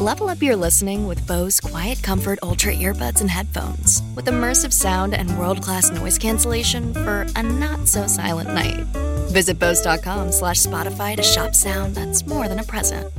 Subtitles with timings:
[0.00, 4.00] Level up your listening with Bose Quiet Comfort Ultra earbuds and headphones.
[4.14, 8.86] With immersive sound and world class noise cancellation for a not so silent night.
[9.32, 13.12] Visit Bose.com slash Spotify to shop sound that's more than a present.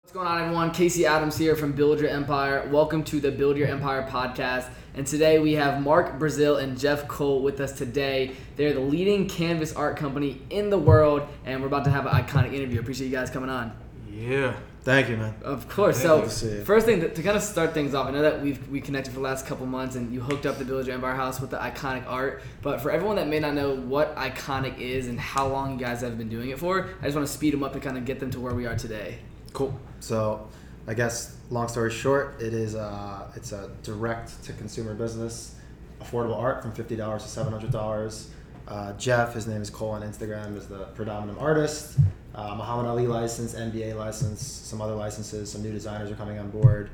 [0.00, 0.70] What's going on, everyone?
[0.70, 2.66] Casey Adams here from Build Your Empire.
[2.72, 4.70] Welcome to the Build Your Empire podcast.
[4.94, 8.32] And today we have Mark Brazil and Jeff Cole with us today.
[8.56, 12.14] They're the leading canvas art company in the world, and we're about to have an
[12.14, 12.80] iconic interview.
[12.80, 13.76] Appreciate you guys coming on.
[14.10, 14.56] Yeah.
[14.82, 15.34] Thank you, man.
[15.42, 16.00] Of course.
[16.00, 16.22] So
[16.64, 19.10] first thing to, to kind of start things off, I know that we've we connected
[19.10, 21.58] for the last couple months, and you hooked up the Village Empire House with the
[21.58, 22.42] Ikonick art.
[22.62, 26.00] But for everyone that may not know what Ikonick is and how long you guys
[26.00, 28.06] have been doing it for, I just want to speed them up to kind of
[28.06, 29.18] get them to where we are today.
[29.52, 29.78] Cool.
[30.00, 30.48] So,
[30.86, 35.56] I guess long story short, it is a, it's a direct to consumer business,
[36.00, 38.30] affordable art from fifty dollars to seven hundred dollars.
[38.66, 41.98] Uh, Jeff, his name is Cole on Instagram, is the predominant artist.
[42.40, 46.50] Uh, Muhammad Ali license, NBA license, some other licenses, some new designers are coming on
[46.50, 46.88] board,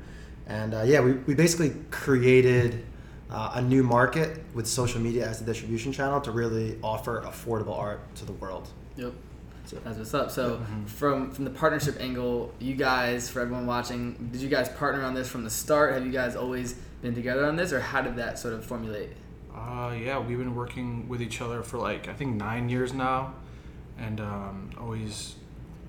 [0.45, 2.83] and uh, yeah, we, we basically created
[3.31, 7.77] uh, a new market with social media as the distribution channel to really offer affordable
[7.77, 8.67] art to the world.
[8.97, 9.13] Yep.
[9.65, 10.31] So, That's what's up.
[10.31, 15.03] So from from the partnership angle, you guys, for everyone watching, did you guys partner
[15.03, 15.93] on this from the start?
[15.93, 19.11] Have you guys always been together on this, or how did that sort of formulate?
[19.53, 23.33] Uh, yeah, we've been working with each other for like I think nine years now,
[23.97, 25.35] and um, always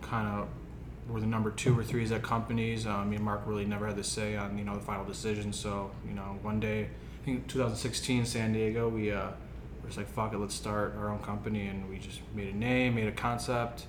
[0.02, 0.48] kind of
[1.08, 2.86] were the number two or threes at companies.
[2.86, 5.52] Uh, me and Mark really never had the say on you know the final decision.
[5.52, 6.88] So you know one day,
[7.22, 9.26] I think 2016 San Diego, we uh,
[9.82, 12.56] were just like fuck it, let's start our own company, and we just made a
[12.56, 13.86] name, made a concept.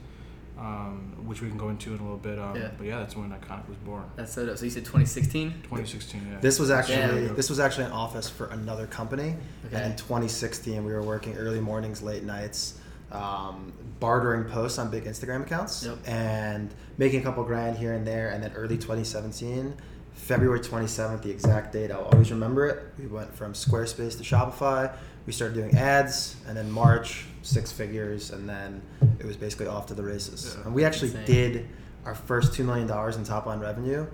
[0.57, 2.38] Um, which we can go into in a little bit.
[2.38, 2.72] Um, Yeah.
[2.78, 4.03] But yeah, that's when Ikonick was born.
[4.18, 4.57] That's so dope.
[4.57, 5.51] So you said 2016.
[5.63, 6.28] 2016.
[6.30, 6.40] Yeah.
[6.41, 6.97] This was actually
[7.28, 7.31] Yeah.
[7.34, 9.38] this was actually an office for another company,
[9.68, 9.75] Okay.
[9.78, 12.78] and in 2016 we were working early mornings, late nights,
[13.12, 15.97] um, bartering posts on big Instagram accounts, Yep.
[16.08, 18.30] and making a couple grand here and there.
[18.30, 19.75] And then early 2017,
[20.14, 22.84] February 27th, the exact date I'll always remember it.
[23.00, 24.94] We went from Squarespace to Shopify.
[25.25, 28.81] We started doing ads, and then March six figures, and then
[29.19, 30.56] it was basically off to the races.
[30.58, 30.66] Yeah.
[30.66, 31.25] And we actually Insane.
[31.25, 31.68] did
[32.06, 34.06] our first two million dollars in top line revenue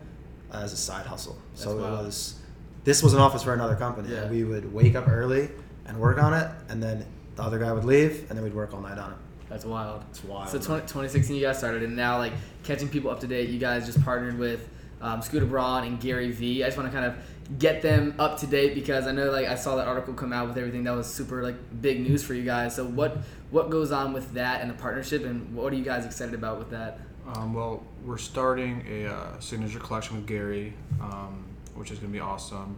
[0.51, 1.37] as a side hustle.
[1.53, 2.35] so That's it was
[2.83, 4.09] this was an office for another company.
[4.13, 4.21] Yeah.
[4.23, 5.49] And we would wake up early
[5.85, 7.05] and work on it, and then
[7.35, 9.17] the other guy would leave, and then we'd work all night on it.
[9.49, 10.03] That's wild.
[10.09, 10.49] It's wild.
[10.49, 13.49] So 20, 2016, you guys started, and now like catching people up to date.
[13.49, 14.67] You guys just partnered with
[15.01, 16.63] um, Scooter Braun and Gary Vee.
[16.63, 17.17] I just want to kind of
[17.59, 20.47] get them up to date because I know like I saw that article come out
[20.47, 22.75] with everything that was super like big news for you guys.
[22.75, 23.19] So what
[23.51, 26.57] what goes on with that and the partnership, and what are you guys excited about
[26.57, 26.99] with that?
[27.33, 32.19] Um, well, we're starting a uh, signature collection with Gary, um, which is gonna be
[32.19, 32.75] awesome,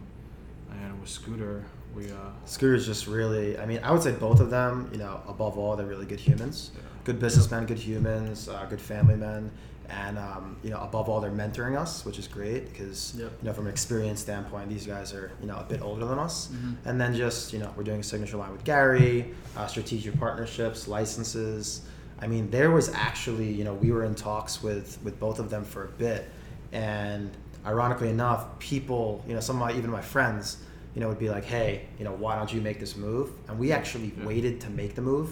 [0.70, 4.50] and with Scooter, we uh, Scooter's just really, I mean, I would say both of
[4.50, 6.70] them, you know, above all, they're really good humans.
[6.74, 6.82] Yeah.
[7.04, 9.50] Good businessmen, good humans, uh, good family men.
[9.90, 13.32] And, um, you know, above all, they're mentoring us, which is great because, Yep.
[13.40, 16.18] you know, from an experience standpoint, these guys are, you know, a bit older than
[16.18, 16.48] us.
[16.52, 16.76] Mhm.
[16.84, 20.88] And then just, you know, we're doing a signature line with Gary, uh, strategic partnerships,
[20.88, 21.80] licenses.
[22.20, 25.48] I mean, there was actually, you know, we were in talks with, with both of
[25.48, 26.28] them for a bit.
[26.72, 27.30] And
[27.64, 30.58] ironically enough, people, you know, some of my, even my friends,
[30.98, 33.30] you know, would be like, hey, you know, why don't you make this move?
[33.46, 34.26] And we actually Yeah.
[34.26, 35.30] waited to make the move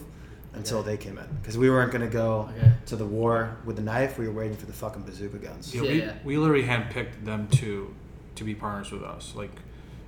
[0.55, 0.91] until Okay.
[0.91, 2.73] they came in because we weren't going to go Okay.
[2.87, 4.17] to the war with the knife.
[4.17, 5.75] We were waiting for the fucking bazooka guns.
[5.75, 7.93] yeah, Yeah, we, we literally handpicked them to
[8.37, 9.35] to be partners with us.
[9.35, 9.51] Like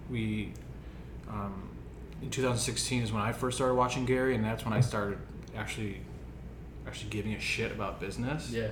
[0.08, 0.52] we
[1.28, 1.68] um,
[2.22, 5.18] in 2016 is when I first started watching Gary, and that's when I started
[5.56, 6.02] actually
[6.86, 8.50] actually giving a shit about business.
[8.52, 8.68] Yeah.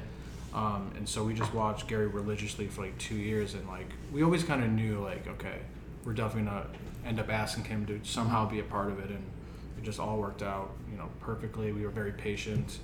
[0.54, 4.22] Um, and so we just watched Gary religiously for like two years, and like we
[4.22, 5.59] always kind of knew like okay,
[6.06, 6.66] we're definitely gonna
[7.04, 9.22] end up asking him to somehow be a part of it, and
[9.76, 11.72] it just all worked out, you know, perfectly.
[11.72, 12.78] We were very patient.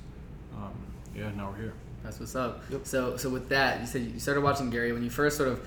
[0.54, 0.72] Um,
[1.14, 1.72] yeah, now we're here.
[2.02, 2.64] That's what's up.
[2.70, 2.80] Yep.
[2.84, 5.64] So, so with that, you said you started watching Gary when you first sort of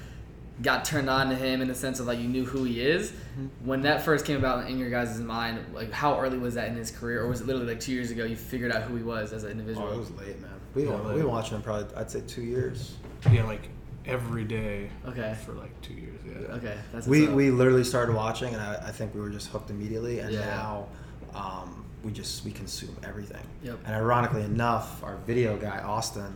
[0.61, 3.11] got turned on to him in the sense of like you knew who he is.
[3.11, 3.47] Mm-hmm.
[3.65, 6.75] When that first came about in your guys' mind, like how early was that in
[6.75, 9.03] his career, or was it literally like two years ago you figured out who he
[9.03, 9.87] was as an individual?
[9.89, 10.51] Oh, it was late, man.
[10.73, 11.23] We Yeah, were, we late.
[11.23, 12.95] were watching him probably, I'd say, two years.
[13.31, 13.69] Yeah, like
[14.07, 15.35] every day Okay.
[15.45, 16.19] for like two years.
[16.25, 16.55] Yeah.
[16.55, 19.69] Okay, that's we we literally started watching, and I, I think we were just hooked
[19.69, 20.19] immediately.
[20.19, 20.45] And Yeah.
[20.45, 20.87] now,
[21.33, 23.43] um, we just we consume everything.
[23.63, 23.79] Yep.
[23.85, 26.33] And ironically enough, our video guy Austin,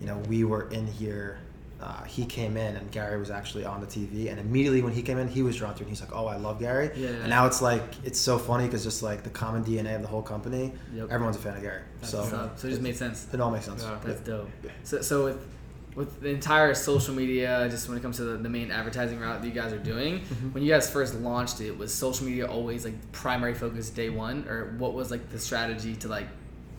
[0.00, 1.38] you know, we were in here.
[1.80, 5.02] Uh, he came in and Gary was actually on the TV, and immediately when he
[5.02, 5.80] came in, he was drawn to it.
[5.80, 7.08] And he's like, "Oh, I love Gary." Yeah.
[7.08, 10.06] And now it's like it's so funny because just like the common DNA of the
[10.06, 11.08] whole company, Yep.
[11.10, 11.82] everyone's a fan of Gary.
[12.00, 12.24] That's so
[12.56, 13.26] so it just made sense.
[13.32, 13.82] it all makes sense.
[13.82, 13.98] Yeah.
[14.04, 14.48] That's dope.
[14.84, 15.38] So, so with
[15.94, 19.42] with the entire social media, just when it comes to the, the main advertising route
[19.42, 20.52] that you guys are doing, mm-hmm.
[20.52, 24.48] when you guys first launched it, was social media always like primary focus day one,
[24.48, 26.28] or what was like the strategy to like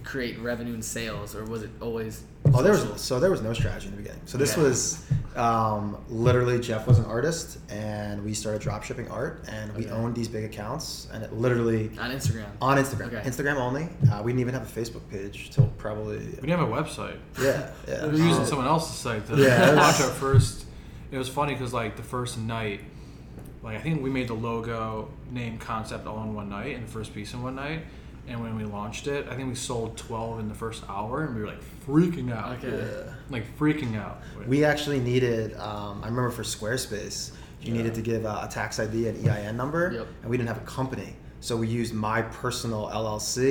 [0.04, 2.24] create revenue and sales, or was it always?
[2.54, 4.22] Oh, there was so there was no strategy in the beginning.
[4.26, 4.62] So this Okay.
[4.64, 5.04] was
[5.36, 9.92] um, literally Jeff was an artist, and we started drop shipping art, and we Okay.
[9.94, 12.46] owned these big accounts, and it literally on Instagram.
[12.62, 13.28] on Instagram, Okay.
[13.28, 13.90] Instagram only.
[14.12, 17.18] Uh, we didn't even have a Facebook page till probably We didn't have a website.
[17.42, 18.06] yeah yeah.
[18.12, 20.66] We were using someone else's site to Yeah, it launch our first.
[21.12, 22.82] It was funny because like the first night,
[23.64, 26.92] like I think we made the logo, name, concept all in one night, and the
[26.92, 27.86] first piece in one night.
[28.28, 31.36] And when we launched it, I think we sold twelve in the first hour, and
[31.36, 32.64] we were like freaking out.
[32.64, 33.04] Okay.
[33.30, 34.22] Like freaking out.
[34.48, 35.56] We actually needed.
[35.58, 37.32] Um, I remember for Squarespace,
[37.62, 40.08] you needed to give uh, a tax ID and EIN number, Yep.
[40.22, 43.44] and we didn't have a company, so we used my personal LLC,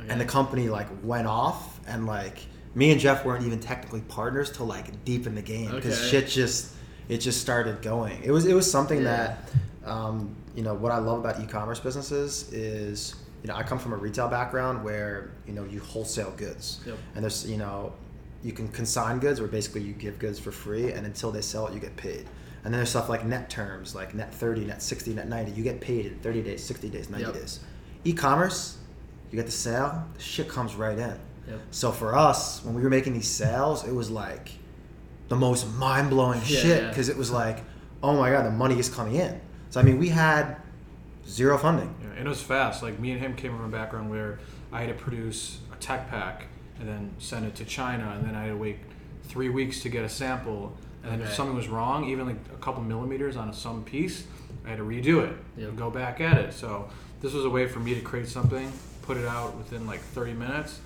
[0.00, 0.08] Okay.
[0.10, 2.38] and the company like went off, and like
[2.74, 6.08] me and Jeff weren't even technically partners till like deep in the game because Okay.
[6.10, 6.74] shit just
[7.08, 8.22] it just started going.
[8.22, 9.36] It was it was something Yeah.
[9.84, 13.78] that um, you know what I love about e-commerce businesses is you know I come
[13.78, 16.96] from a retail background where you know you wholesale goods Yep.
[17.14, 17.92] and there's you know
[18.42, 21.66] you can consign goods where basically you give goods for free and until they sell
[21.66, 22.20] it you get paid
[22.64, 25.62] and then there's stuff like net terms like net 30 net 60 net 90 you
[25.64, 27.34] get paid in 30 days 60 days 90 Yep.
[27.34, 27.60] days
[28.04, 28.78] e-commerce
[29.30, 31.18] you get the sale the shit comes right in
[31.48, 31.60] Yep.
[31.70, 34.50] so for us when we were making these sales it was like
[35.28, 36.88] the most mind-blowing Yeah, shit yeah.
[36.88, 37.64] because it was like
[38.02, 40.56] oh my god the money is coming in so i mean we had
[41.26, 42.82] zero funding Yeah, and it was fast.
[42.82, 44.40] Like me and him came from a background where
[44.72, 46.46] I had to produce a tech pack
[46.78, 48.78] and then send it to China, and then I had to wait
[49.24, 50.76] three weeks to get a sample.
[51.04, 51.30] And Okay.
[51.30, 54.24] if something was wrong, even like a couple millimeters on some piece,
[54.66, 55.68] I had to redo it Yep.
[55.70, 56.52] and go back at it.
[56.52, 56.88] So
[57.20, 58.70] this was a way for me to create something,
[59.02, 60.80] put it out within like 30 minutes,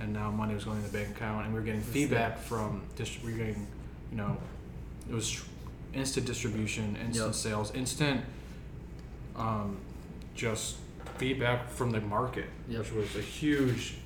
[0.00, 2.82] and now money was going in the bank account, and we were getting feedback from
[2.96, 3.66] dist- we were getting,
[4.10, 4.36] you know,
[5.08, 5.42] it was
[5.92, 7.34] instant distribution, instant Yep.
[7.34, 8.22] sales, instant
[9.36, 9.76] um,
[10.38, 10.76] just
[11.18, 12.78] feedback from the market, Yep.
[12.80, 13.96] which was a huge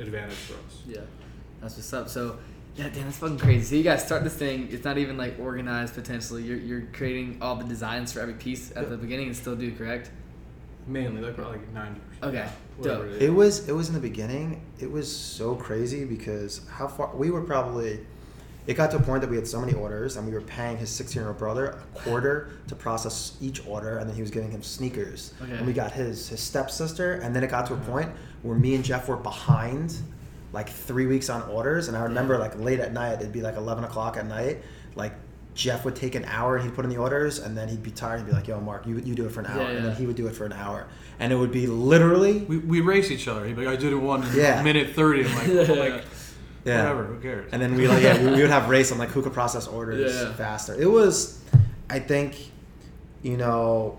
[0.00, 0.82] advantage for us.
[0.88, 1.00] Yeah,
[1.60, 2.08] that's what's up.
[2.08, 2.38] So,
[2.76, 3.64] yeah, damn, that's fucking crazy.
[3.66, 4.68] So you guys start this thing.
[4.72, 6.42] It's not even like organized potentially.
[6.44, 9.70] You're, you're creating all the designs for every piece at the beginning and still do
[9.74, 10.10] correct.
[10.86, 12.00] Mainly, like probably like ninety.
[12.24, 12.48] Okay,
[12.82, 13.04] dope.
[13.04, 13.30] it It is.
[13.30, 14.64] was it was in the beginning.
[14.80, 18.00] It was so crazy because how far we were probably.
[18.66, 20.76] It got to a point that we had so many orders, and we were paying
[20.76, 24.62] his 16-year-old brother a quarter to process each order, and then he was giving him
[24.62, 25.34] sneakers.
[25.42, 25.52] Okay.
[25.54, 28.10] And we got his his stepsister, and then it got to a point
[28.42, 29.96] where me and Jeff were behind,
[30.52, 31.88] like three weeks on orders.
[31.88, 34.62] And I remember like late at night, it'd be like 11 o'clock at night,
[34.94, 35.12] like.
[35.54, 37.90] Jeff would take an hour and he'd put in the orders, and then he'd be
[37.90, 39.84] tired and be like, "Yo, Mark, you, you do it for an hour," Yeah, and
[39.84, 40.86] then he would do it for an hour,
[41.20, 43.44] and it would be literally We, we race each other.
[43.44, 44.62] He'd be like, I did it one Yeah.
[44.62, 45.26] minute thirty.
[45.26, 46.04] I'm like, I'm like
[46.64, 46.82] Yeah.
[46.82, 47.50] whatever, who cares?
[47.52, 49.66] And then we like yeah, we, we would have race on like who could process
[49.66, 50.32] orders Yeah.
[50.34, 50.74] faster.
[50.80, 51.40] It was
[51.90, 52.50] I think,
[53.22, 53.98] you know,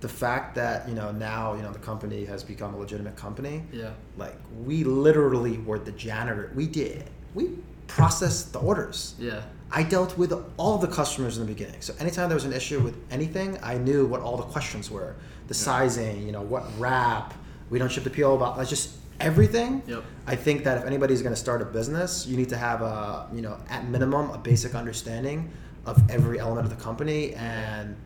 [0.00, 3.64] the fact that, you know, now, you know, the company has become a legitimate company.
[3.72, 3.90] Yeah.
[4.18, 6.50] Like we literally were the janitor.
[6.54, 7.04] We did
[7.34, 7.50] we
[7.86, 9.14] processed the orders.
[9.18, 9.42] Yeah.
[9.72, 11.80] I dealt with all the customers in the beginning.
[11.80, 15.16] So anytime there was an issue with anything, I knew what all the questions were.
[15.48, 17.34] The sizing, you know, what wrap,
[17.70, 18.90] we don't ship the PO box, like just
[19.20, 19.82] everything.
[19.86, 20.02] Yep.
[20.26, 23.28] I think that if anybody's going to start a business, you need to have a,
[23.32, 25.50] you know, at minimum a basic understanding
[25.86, 27.96] of every element of the company and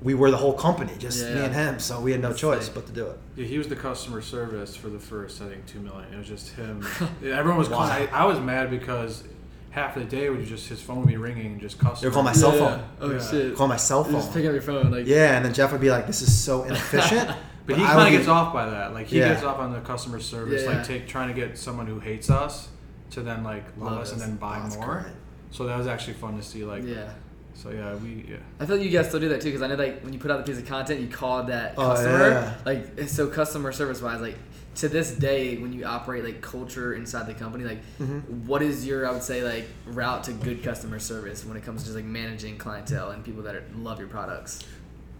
[0.00, 1.44] we were the whole company, just me Yeah.
[1.46, 2.74] and him, so we had no That's choice sick.
[2.74, 3.18] but to do it.
[3.34, 6.12] Yeah, he was the customer service for the first, I think, two million.
[6.14, 6.86] It was just him.
[7.24, 7.66] Everyone was.
[7.68, 7.90] Calling.
[7.90, 9.24] I, I was mad because
[9.70, 12.00] half of the day would just his phone would be ringing and just customer.
[12.00, 12.58] They would call my cell Yeah.
[12.76, 12.84] phone.
[13.00, 13.28] Oh Yeah.
[13.28, 13.56] shit.
[13.56, 14.34] Call my cell You just phone.
[14.34, 15.04] pick up your phone like.
[15.06, 17.30] Yeah, and then Jeff would be like, "This is so inefficient."
[17.68, 18.94] But he kind of gets off by that.
[18.94, 19.28] Like he Yeah.
[19.28, 20.70] gets off on the customer service, Yeah.
[20.70, 22.68] like take trying to get someone who hates us
[23.10, 25.00] to then like love, Love us and then buy Oh, that's more.
[25.02, 25.14] great.
[25.50, 26.64] So that was actually fun to see.
[26.64, 27.10] Like Yeah.
[27.54, 28.36] So yeah, we yeah.
[28.60, 30.18] I feel like you guys still do that too, because I know like when you
[30.18, 32.28] put out the piece of content, you call that Oh, customer.
[32.30, 32.54] yeah.
[32.64, 34.36] Like so, customer service wise, like
[34.76, 38.46] to this day, when you operate like culture inside the company, like Mm-hmm.
[38.46, 41.80] what is your I would say like route to good customer service when it comes
[41.82, 44.60] to just like managing clientele and people that are, love your products?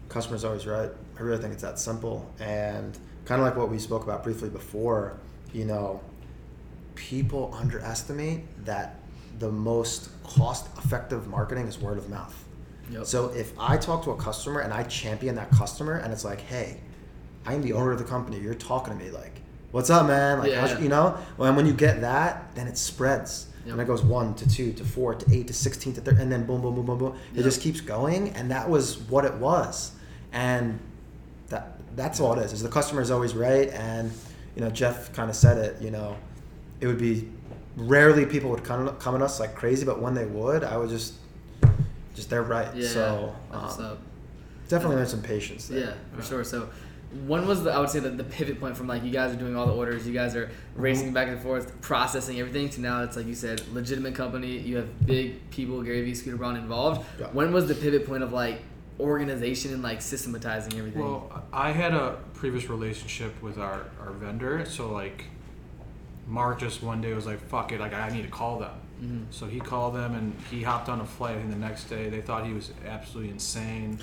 [0.09, 0.89] Customer's always right.
[1.17, 2.31] I really think it's that simple.
[2.39, 5.17] And kind of like what we spoke about briefly before,
[5.53, 6.01] you know,
[6.95, 8.95] people underestimate that
[9.39, 12.35] the most cost effective marketing is word of mouth.
[12.91, 13.05] Yep.
[13.05, 16.41] So if I talk to a customer and I champion that customer and it's like,
[16.41, 16.79] hey,
[17.45, 20.39] I'm the owner of the company, you're talking to me like, what's up, man?
[20.39, 23.47] Like, Yeah, you know, and when you get that, then it spreads.
[23.65, 23.73] Yep.
[23.73, 26.31] And it goes one to two to four to eight to sixteen to thirty, and
[26.31, 27.15] then boom, boom, boom, boom, boom.
[27.33, 27.43] It Yep.
[27.43, 29.91] just keeps going, and that was what it was,
[30.31, 30.79] and
[31.47, 32.53] that that's all it is.
[32.53, 34.11] Is the customer is always right, and
[34.55, 35.81] you know Jeff kind of said it.
[35.81, 36.17] You know,
[36.79, 37.27] it would be
[37.75, 40.89] rarely people would come come at us like crazy, but when they would, I would
[40.89, 41.15] just
[42.15, 42.73] just they're right.
[42.75, 42.87] Yeah.
[42.87, 43.99] so what's um, up.
[44.67, 45.79] definitely learn some patience there.
[45.79, 46.43] Yeah, for sure.
[46.43, 46.69] So,
[47.25, 49.37] when was the I would say the, the pivot point from like you guys are
[49.37, 53.03] doing all the orders, you guys are racing back and forth, processing everything to now
[53.03, 54.57] it's like you said, legitimate company.
[54.57, 57.05] You have big people, Gary Vee, Scooter Braun involved.
[57.19, 57.27] Yeah.
[57.27, 58.61] When was the pivot point of like
[58.99, 61.01] organization and like systematizing everything?
[61.01, 65.25] Well, I had a previous relationship with our, our vendor, so like
[66.27, 69.23] Mark just one day was like, "Fuck it, like I need to call them." Mm-hmm.
[69.31, 71.35] So he called them and he hopped on a flight.
[71.35, 73.99] I think the next day they thought he was absolutely insane,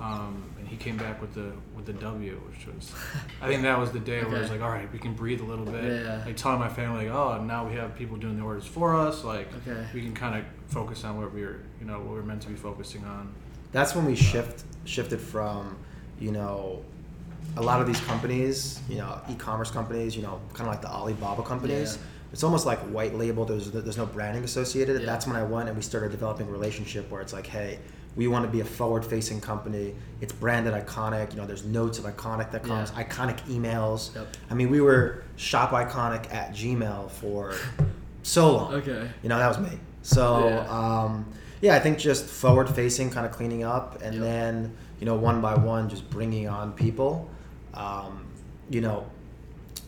[0.00, 2.92] um, and he came back with the with the W, which was
[3.40, 5.40] I think that was the day where it was like, "All right, we can breathe
[5.40, 6.22] a little bit." Yeah.
[6.26, 9.24] Like telling my family, like, "Oh, now we have people doing the orders for us.
[9.24, 9.86] Like Okay.
[9.94, 12.56] we can kind of focus on what we're you know what we're meant to be
[12.56, 13.32] focusing on."
[13.72, 15.76] That's when we shift shifted from
[16.18, 16.82] you know
[17.56, 20.88] a lot of these companies you know e-commerce companies you know kind of like the
[20.88, 22.02] alibaba companies Yeah.
[22.32, 25.06] it's almost like white label there's there's no branding associated Yeah.
[25.06, 27.78] that's when i went and we started developing a relationship where it's like hey
[28.16, 31.98] we want to be a forward facing company it's branded Ikonick you know there's notes
[31.98, 33.04] of Ikonick that comes Yeah.
[33.04, 34.26] Ikonick emails Yep.
[34.50, 37.54] i mean we were shop Ikonick at gmail for
[38.22, 39.08] so long Okay.
[39.22, 41.26] you know that was me so um,
[41.60, 44.22] yeah i think just forward facing kind of cleaning up and Yep.
[44.22, 47.28] then you know one by one just bringing on people
[47.74, 48.26] um,
[48.70, 49.06] you know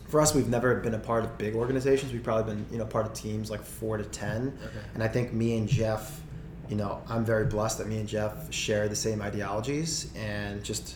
[0.07, 2.85] for us we've never been a part of big organizations we've probably been you know
[2.85, 4.79] part of teams like four to ten Okay.
[4.93, 6.21] and i think me and jeff
[6.69, 10.95] you know i'm very blessed that me and jeff share the same ideologies and just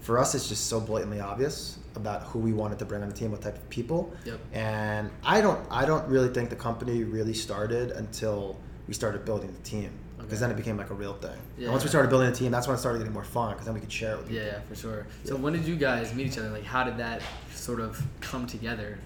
[0.00, 3.14] for us it's just so blatantly obvious about who we wanted to bring on the
[3.14, 4.38] team what type of people Yep.
[4.52, 9.52] and i don't i don't really think the company really started until we started building
[9.52, 9.90] the team
[10.22, 10.48] because Okay.
[10.48, 11.64] then it became like a real thing Yeah.
[11.64, 13.66] and once we started building a team that's when it started getting more fun because
[13.66, 15.06] then we could share it with Yeah, people yeah, for sure.
[15.24, 16.50] So when did you guys meet each other?
[16.50, 17.22] Like, how did that
[17.54, 18.98] sort of come together?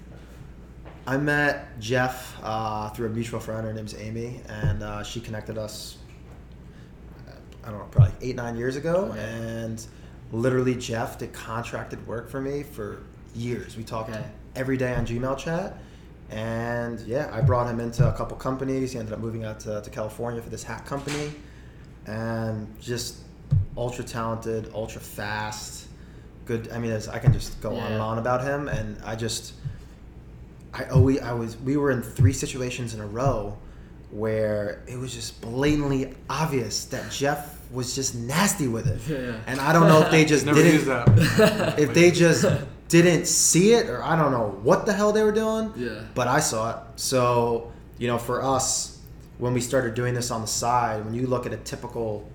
[1.06, 3.64] I met Jeff uh, through a mutual friend.
[3.64, 5.98] Her name's Amy, and uh, she connected us.
[7.64, 9.20] I don't know, probably eight nine years ago, Okay.
[9.20, 9.84] and
[10.32, 13.02] literally Jeff did contracted work for me for
[13.34, 13.76] years.
[13.76, 14.24] We talked Okay.
[14.56, 15.76] every day on Gmail chat,
[16.30, 18.92] and yeah, I brought him into a couple companies.
[18.92, 21.30] He ended up moving out to, to California for this hat company,
[22.06, 23.18] and just
[23.76, 25.88] ultra talented, ultra fast,
[26.44, 26.70] good.
[26.72, 29.54] I mean, it's, I can just go on and on about him, and I just.
[30.74, 33.56] I always I was we were in three situations in a row
[34.10, 39.00] where it was just blatantly obvious that Jeff was just nasty with it.
[39.16, 39.40] Yeah.
[39.46, 41.78] And I don't know if they just Never didn't that.
[41.78, 42.44] if they just
[42.88, 45.72] didn't see it or I don't know what the hell they were doing.
[45.76, 46.02] Yeah.
[46.14, 46.76] But I saw it.
[46.96, 49.00] So, you know, for us
[49.38, 52.28] when we started doing this on the side, when you look at a typical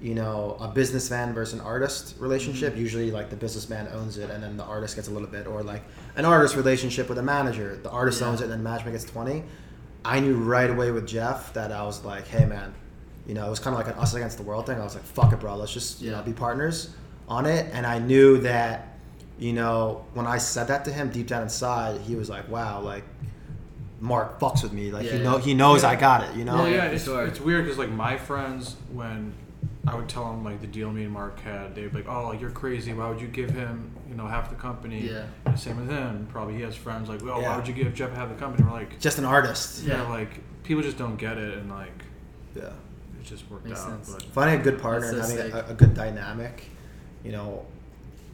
[0.00, 2.72] you know, a businessman versus an artist relationship.
[2.72, 2.82] Mm-hmm.
[2.82, 5.62] Usually, like the businessman owns it, and then the artist gets a little bit, or
[5.62, 5.82] like
[6.16, 7.78] an artist relationship with a manager.
[7.80, 8.26] The artist Yeah.
[8.26, 9.44] owns it, and then management gets twenty.
[10.04, 12.74] I knew right away with Jeff that I was like, hey man,
[13.28, 14.80] you know, it was kind of like an us against the world thing.
[14.80, 16.90] I was like, fuck it, bro, let's just you know be partners
[17.28, 17.70] on it.
[17.72, 18.91] And I knew that,
[19.42, 22.80] you know, when I said that to him deep down inside, he was like, wow,
[22.80, 23.04] like
[24.00, 24.90] Mark fucks with me.
[24.90, 25.24] Like Yeah, he yeah.
[25.24, 25.90] know he knows Yeah.
[25.90, 26.36] I got it.
[26.36, 26.54] You know.
[26.54, 27.26] Well, Yeah, yeah, it's, sure.
[27.26, 29.32] it's weird because like my friends, when
[29.86, 32.32] I would tell them like the deal me and Mark had, they'd be like, "Oh,
[32.32, 32.92] you're crazy.
[32.92, 35.24] Why would you give him, you know, half the company?" Yeah.
[35.44, 36.28] And same with him.
[36.30, 37.50] Probably he has friends like, oh, "Well, Yeah.
[37.50, 39.82] why would you give Jeff half the company?" We're like, Just an artist.
[39.84, 40.02] yeah.
[40.02, 40.08] Yeah.
[40.08, 41.98] like people just don't get it, and like
[42.54, 42.62] Yeah.
[43.20, 44.00] it just worked Makes out.
[44.06, 46.64] But finding a good partner so having a, a good dynamic
[47.24, 47.64] you know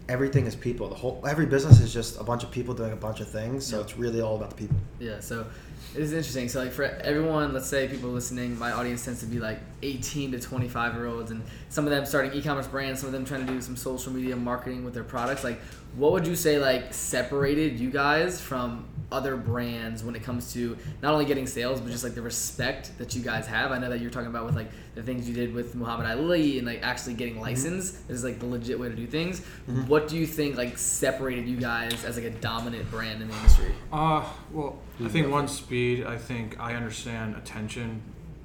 [0.09, 2.97] everything is people the whole every business is just a bunch of people doing a
[2.97, 3.83] bunch of things so Yeah.
[3.83, 5.47] it's really all about the people Yeah, so
[5.95, 6.49] it is interesting.
[6.49, 10.33] So like for everyone, let's say people listening, my audience tends to be like 18
[10.33, 13.47] to 25 year olds, and some of them starting e-commerce brands, some of them trying
[13.47, 15.45] to do some social media marketing with their products.
[15.45, 15.61] Like,
[15.97, 20.77] what would you say like separated you guys from other brands when it comes to
[21.03, 23.73] not only getting sales, but just like the respect that you guys have?
[23.73, 26.59] I know that you're talking about with like the things you did with Muhammad Ali
[26.59, 27.45] and like actually getting mm-hmm.
[27.45, 28.07] licensed.
[28.09, 29.41] This is like the legit way to do things.
[29.41, 29.87] Mm-hmm.
[29.87, 33.35] What do you think like separated you guys as like a dominant brand in the
[33.35, 33.73] industry?
[33.93, 35.09] Uh, well, I mm-hmm.
[35.09, 36.05] think one speed.
[36.05, 38.03] I think I understand attention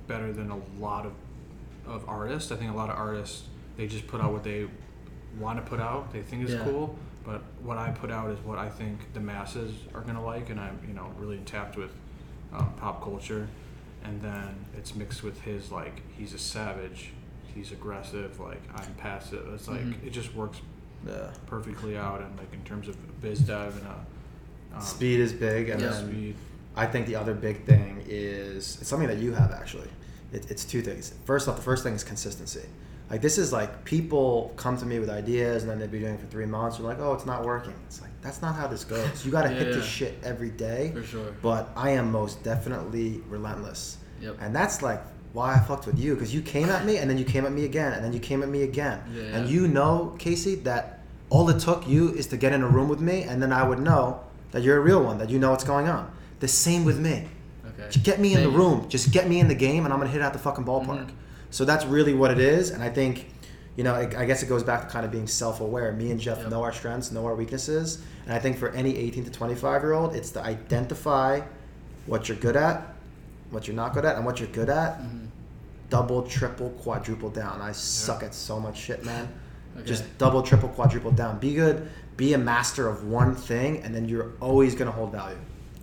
[0.08, 1.14] better than a lot of
[1.86, 2.52] of artists.
[2.52, 3.44] I think a lot of artists
[3.76, 4.68] they just put out what they
[5.40, 6.14] want to put out.
[6.14, 6.64] They think is Yeah.
[6.64, 10.50] cool, but what I put out is what I think the masses are gonna like,
[10.50, 11.92] and I'm you know really tapped with
[12.54, 13.48] um, pop culture,
[14.04, 17.12] and then it's mixed with his like he's a savage,
[17.54, 19.48] he's aggressive, like I'm passive.
[19.54, 20.06] It's like Mhm.
[20.06, 20.60] it just works
[21.06, 24.06] yeah perfectly out and like in terms of biz dev and a
[24.76, 25.92] Um, Speed is big, and Yeah.
[25.92, 26.36] Speed.
[26.76, 29.88] I think the other big thing is it's something that you have actually.
[30.32, 31.14] It, it's two things.
[31.26, 32.66] First off, the first thing is consistency.
[33.10, 36.16] Like this is like people come to me with ideas and then they'd be doing
[36.16, 36.80] it for three months.
[36.80, 37.74] You're like, oh, it's not working.
[37.86, 39.26] It's like that's not how this goes.
[39.26, 39.74] You got to hit Yeah.
[39.76, 40.92] this shit every day.
[40.96, 41.36] For sure.
[41.42, 43.98] But I am most definitely relentless.
[44.22, 44.38] Yep.
[44.42, 45.02] And that's like
[45.34, 47.52] why I fucked with you because you came at me and then you came at
[47.52, 49.02] me again and then you came at me again.
[49.14, 49.38] Yeah.
[49.38, 52.88] And you know, Casey, that all it took you is to get in a room
[52.90, 55.52] with me and then I would know that you're a real one, that you know
[55.52, 56.12] what's going on.
[56.40, 57.28] The same with me.
[57.68, 57.90] Okay.
[57.90, 58.88] Just get me in the room.
[58.90, 61.08] Just get me in the game, and I'm gonna hit it out the fucking ballpark.
[61.08, 61.10] Mhm.
[61.54, 63.28] So that's really what it is, and I think,
[63.76, 65.92] you know, I I guess it goes back to kind of being self-aware.
[65.92, 66.50] Me and Jeff Yep.
[66.50, 69.94] know our strengths, know our weaknesses, and I think for any 18 to 25 year
[69.94, 71.42] old, it's to identify
[72.08, 72.96] what you're good at,
[73.52, 75.00] what you're not good at, and what you're good at.
[75.00, 75.26] Mm-hmm.
[75.92, 77.62] Double, triple, quadruple down.
[77.62, 78.30] I suck Yeah.
[78.30, 79.28] at so much shit, man.
[79.78, 79.86] Okay.
[79.86, 81.38] Just double, triple, quadruple down.
[81.38, 81.88] Be good.
[82.18, 85.38] Be a master of one thing, and then you're always gonna hold value.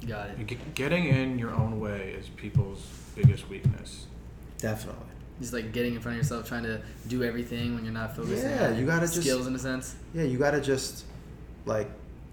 [0.04, 0.74] Got it.
[0.74, 2.84] Getting in your own way is people's
[3.14, 4.06] biggest weakness.
[4.58, 5.06] Definitely.
[5.40, 8.50] Just like getting in front of yourself, trying to do everything when you're not focusing
[8.50, 9.94] Yeah, on you gotta just- skills in a sense.
[10.14, 11.04] Yeah, you gotta just
[11.66, 11.90] like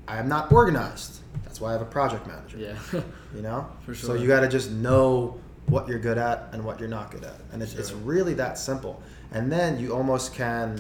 [0.08, 1.20] I am not organized.
[1.44, 2.58] That's why I have a project manager.
[2.58, 3.02] Yeah.
[3.36, 3.68] You know?
[3.86, 4.08] For sure.
[4.08, 5.38] So you gotta just know
[5.68, 7.36] what you're good at and what you're not good at.
[7.52, 9.04] And it's, it's really that simple.
[9.32, 10.80] And then you almost can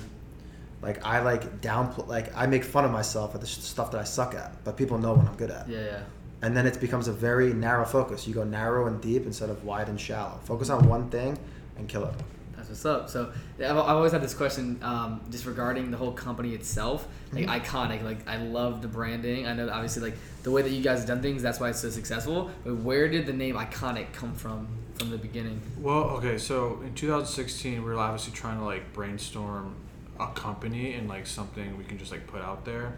[0.81, 4.05] like I like downplay like I make fun of myself at the stuff that I
[4.05, 5.67] suck at, but people know what I'm good at.
[5.67, 5.99] yeah, yeah.
[6.41, 8.27] And then it becomes a very narrow focus.
[8.27, 10.39] You go narrow and deep instead of wide and shallow.
[10.45, 11.37] Focus on one thing
[11.77, 12.13] and kill it.
[12.55, 13.09] That's what's up.
[13.09, 17.45] So I've, I've always had this question um, just regarding the whole company itself, like
[17.45, 17.77] Mm-hmm.
[17.77, 18.03] Ikonick.
[18.03, 19.45] Like I love the branding.
[19.47, 21.43] I know obviously like the way that you guys have done things.
[21.43, 22.49] That's why it's so successful.
[22.63, 25.61] But where did the name Ikonick come from from the beginning?
[25.79, 29.75] Well, okay, so in 2016, we were obviously trying to like brainstorm
[30.19, 32.97] a company and like something we can just like put out there.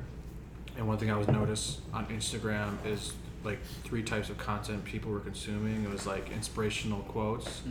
[0.77, 3.11] And one thing I was noticed on Instagram is
[3.43, 5.83] like three types of content people were consuming.
[5.83, 7.61] It was like inspirational quotes.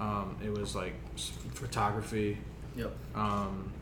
[0.00, 0.94] Um, it was like
[1.54, 2.38] photography.
[2.76, 2.92] Yep.
[3.14, 3.72] Um,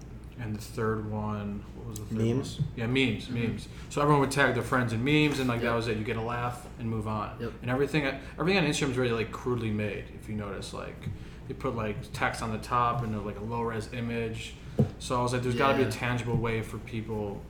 [0.41, 2.59] and the third one, what was the third Memes?
[2.61, 2.69] one?
[2.77, 3.69] Yeah, memes, memes.
[3.89, 5.71] So everyone would tag their friends in memes, and like Yep.
[5.71, 5.97] that was it.
[5.97, 7.37] You get a laugh and move on.
[7.41, 7.53] Yep.
[7.63, 8.05] And everything,
[8.39, 10.05] everything on Instagram is really like crudely made.
[10.21, 11.09] If you notice, like
[11.47, 14.55] they put like text on the top and like a low res image.
[15.01, 17.41] So I was like, there's got to be a tangible way for people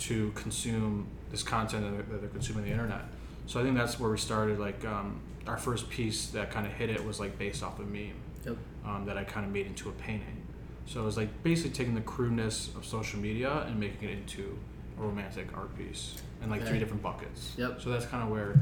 [0.00, 3.02] to consume this content that they're, that they're consuming the internet.
[3.46, 4.58] So I think that's where we started.
[4.58, 7.82] Like um, our first piece that kind of hit it was like based off a
[7.82, 8.12] meme
[8.46, 8.56] Yep.
[8.86, 10.42] um, that I kind of made into a painting.
[10.86, 14.58] So it was like basically taking the crudeness of social media and making it into
[14.98, 16.70] a romantic art piece in like Okay.
[16.70, 17.52] three different buckets.
[17.56, 17.80] Yep.
[17.80, 18.58] So that's kind of where it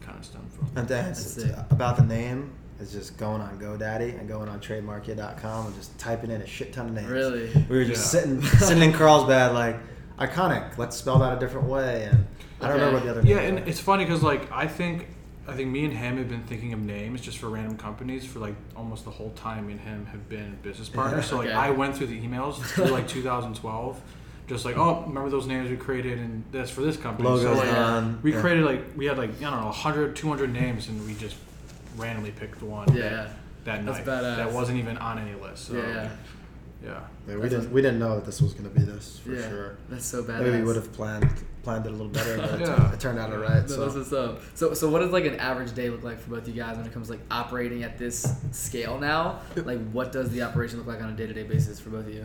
[0.00, 0.66] kind of stemmed from.
[0.76, 4.60] And then That's it's about the name is just going on GoDaddy and going on
[4.60, 7.08] trademarkia.com and just typing in a shit ton of names.
[7.08, 7.50] Really?
[7.68, 8.20] We were just Yeah.
[8.20, 9.76] sitting sitting in Carlsbad like
[10.18, 10.76] iconic.
[10.78, 12.04] Let's spell that a different way.
[12.10, 12.26] And
[12.60, 12.84] I don't Okay.
[12.84, 13.68] remember what the other Yeah, names and are.
[13.70, 15.08] it's funny because like I think
[15.48, 18.40] I think me and him have been thinking of names just for random companies for
[18.40, 21.26] like almost the whole time me and him have been business partners.
[21.26, 21.54] So like Okay.
[21.56, 24.00] I went through the emails through like 2012.
[24.48, 27.28] Just like, oh, remember those names we created, and that's for this company.
[27.28, 28.20] Logos so like, done.
[28.22, 28.40] we Yeah.
[28.40, 31.36] created like we had like I don't know 100, 200 names, and we just
[31.96, 32.92] randomly picked the one.
[32.94, 33.28] Yeah.
[33.64, 34.36] That, that night badass.
[34.36, 35.66] that wasn't even on any list.
[35.66, 36.08] So, Yeah,
[36.84, 37.00] yeah.
[37.28, 37.36] yeah.
[37.36, 39.48] We didn't we didn't know that this was gonna be this for yeah.
[39.48, 39.76] sure.
[39.88, 40.42] That's so bad.
[40.42, 41.28] Maybe we would have planned
[41.62, 42.92] planned it a little better, but it, turned, Yeah.
[42.92, 43.62] it turned out alright.
[43.62, 44.40] No, So that's what's up.
[44.54, 46.86] So, so what does like an average day look like for both you guys when
[46.86, 49.40] it comes to like operating at this scale now?
[49.56, 52.06] Like, what does the operation look like on a day to day basis for both
[52.06, 52.24] of you?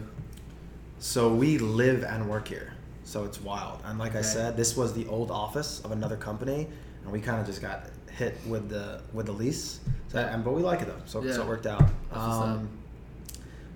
[1.00, 2.74] So we live and work here.
[3.04, 3.82] So it's wild.
[3.86, 6.68] And like I said, this was the old office of another company,
[7.04, 9.80] and we kind of just got hit with the with the lease.
[10.10, 11.80] So, and but we like it though, so, so it worked out.
[11.80, 12.48] That's what's up.
[12.48, 12.70] Um,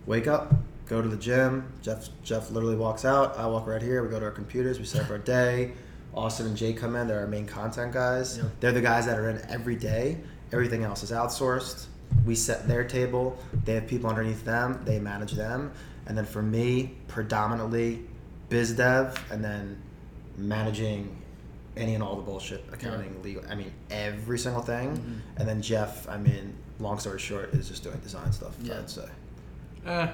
[0.05, 0.53] wake up,
[0.87, 1.71] go to the gym.
[1.81, 3.37] Jeff Jeff literally walks out.
[3.37, 4.03] I walk right here.
[4.03, 4.79] We go to our computers.
[4.79, 5.73] We set up our day.
[6.13, 7.07] Austin and Jay come in.
[7.07, 8.39] They're our main content guys.
[8.59, 10.17] They're the guys that are in every day.
[10.53, 11.87] Everything else is outsourced.
[12.25, 13.37] We set their table.
[13.65, 14.79] They have people underneath them.
[14.85, 15.71] They manage them.
[16.05, 18.05] And then for me, predominantly
[18.47, 19.81] biz dev, and then
[20.37, 21.21] managing
[21.75, 23.43] any and all the bullshit, accounting, legal.
[23.49, 24.95] I mean, every single thing.
[24.97, 25.39] Mhm.
[25.39, 28.55] And then Jeff, I mean, long story short, is just doing design stuff.
[28.61, 28.77] Yeah.
[28.79, 29.05] I'd say.
[29.85, 30.07] Eh,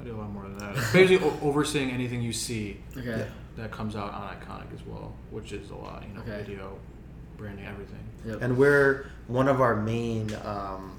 [0.00, 0.76] I do a lot more than that.
[0.76, 3.08] It's basically o- overseeing anything you see Okay.
[3.08, 3.24] Yeah.
[3.56, 6.04] that comes out on Ikonick as well, which is a lot.
[6.08, 6.38] You know, Okay.
[6.44, 6.78] video,
[7.36, 7.98] branding, everything.
[8.26, 8.38] Yep.
[8.42, 10.92] And we're one of our main um,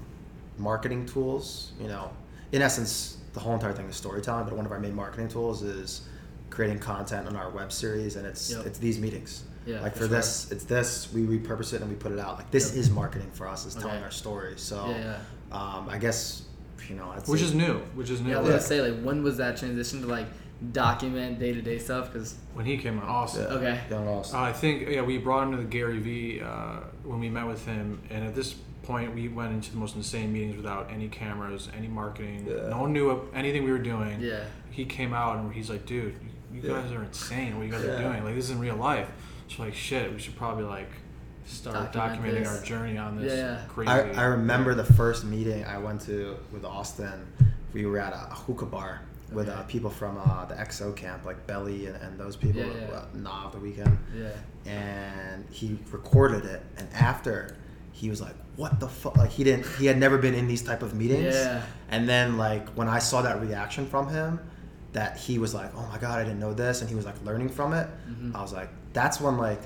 [0.58, 1.72] marketing tools.
[1.80, 2.10] You know,
[2.52, 4.44] in essence, the whole entire thing is storytelling.
[4.46, 6.02] But one of our main marketing tools is
[6.50, 8.66] creating content on our web series, and it's Yep.
[8.66, 9.44] it's these meetings.
[9.66, 10.16] Yeah, like for for, sure.
[10.18, 11.12] this, it's this.
[11.12, 12.36] We repurpose it and we put it out.
[12.36, 12.78] Like this Yep.
[12.78, 13.66] is marketing for us.
[13.66, 14.04] Is telling Okay.
[14.04, 14.54] our story.
[14.56, 15.18] So, Yeah,
[15.50, 16.42] Um, I guess
[16.88, 17.74] you know, I'd Which say- is new.
[17.94, 18.30] Which is new.
[18.30, 20.26] Yeah, I was gonna say like when was that transition to like
[20.72, 22.12] document day to day stuff?
[22.12, 23.42] Because when he came on, awesome.
[23.42, 23.58] Yeah.
[23.58, 23.80] Okay.
[23.90, 24.38] Young Uh, Austin.
[24.38, 27.64] I think yeah, we brought him to the Gary Vee uh, when we met with
[27.66, 31.68] him, and at this point, we went into the most insane meetings without any cameras,
[31.76, 32.46] any marketing.
[32.48, 32.68] Yeah.
[32.68, 34.20] No one knew anything we were doing.
[34.20, 34.44] Yeah.
[34.70, 36.14] He came out and he's like, "Dude,
[36.52, 36.80] you, you Yeah.
[36.80, 37.56] guys are insane.
[37.56, 38.24] What you guys are doing?
[38.24, 39.08] Like this isn't real life."
[39.48, 40.90] So like, shit, we should probably like
[41.46, 42.48] start Document documenting this.
[42.58, 43.60] our journey on this Yeah.
[43.68, 43.88] crazy.
[43.90, 47.26] I, I remember the first meeting I went to with Austin.
[47.72, 49.00] We were at a hookah bar
[49.32, 52.72] with uh, people from uh, the XO camp, like Belly and, and those people, Yeah,
[52.88, 52.96] yeah.
[52.96, 53.96] uh, Nav The Weeknd.
[54.16, 54.70] Yeah.
[54.70, 57.56] And he recorded it, and after
[57.92, 60.62] he was like, "What the fuck?" Like he didn't, he had never been in these
[60.62, 61.34] type of meetings.
[61.34, 61.62] Yeah.
[61.90, 64.38] And then like when I saw that reaction from him,
[64.92, 67.20] that he was like, "Oh my god, I didn't know this," and he was like
[67.24, 67.88] learning from it.
[68.08, 68.34] Mhm.
[68.34, 69.60] I was like, "That's when like."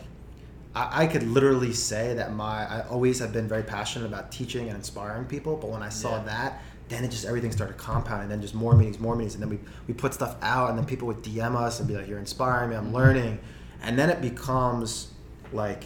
[0.75, 4.69] I, I could literally say that my I always have been very passionate about teaching
[4.69, 6.25] and inspiring people, but when I saw Yeah.
[6.25, 8.23] that, then it just everything started compounding.
[8.25, 10.79] And then just more meetings, more meetings, and then we we put stuff out, and
[10.79, 12.77] then people would DM us and be like, "You're inspiring me.
[12.77, 12.95] I'm mm-hmm.
[12.95, 13.39] learning,"
[13.83, 15.09] and then it becomes
[15.53, 15.85] like,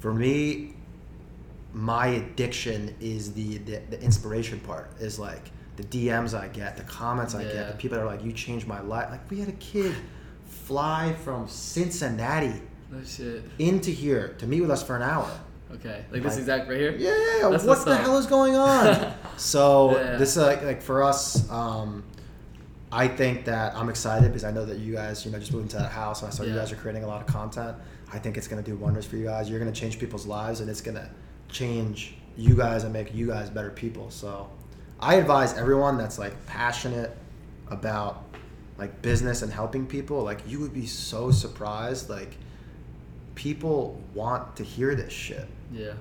[0.00, 0.74] for me,
[1.72, 4.90] my addiction is the, the the inspiration part.
[5.00, 7.52] Is like the DMs I get, the comments I Yeah.
[7.52, 9.94] get, the people that are like, "You changed my life." Like we had a kid
[10.48, 13.42] fly from Cincinnati No shit.
[13.58, 15.28] into here to meet with us for an hour.
[15.74, 16.04] Okay.
[16.12, 16.92] Like this Like- exact right here.
[16.96, 19.12] Yeah, That's what the hell is going on?
[19.36, 20.16] so Yeah.
[20.16, 22.04] this is like, like for us, um,
[22.92, 25.64] I think that I'm excited because I know that you guys, you know, just moved
[25.64, 27.76] into that house, and I saw you guys are creating a lot of content.
[28.12, 29.50] I think it's gonna do wonders for you guys.
[29.50, 31.10] You're gonna change people's lives, and it's gonna
[31.48, 34.10] change you guys and make you guys better people.
[34.10, 34.48] So,
[35.00, 37.14] I advise everyone that's like passionate
[37.68, 38.22] about
[38.78, 40.22] like business and helping people.
[40.22, 42.36] Like you would be so surprised, like
[43.36, 45.46] people want to hear this shit.
[45.72, 45.92] Yeah,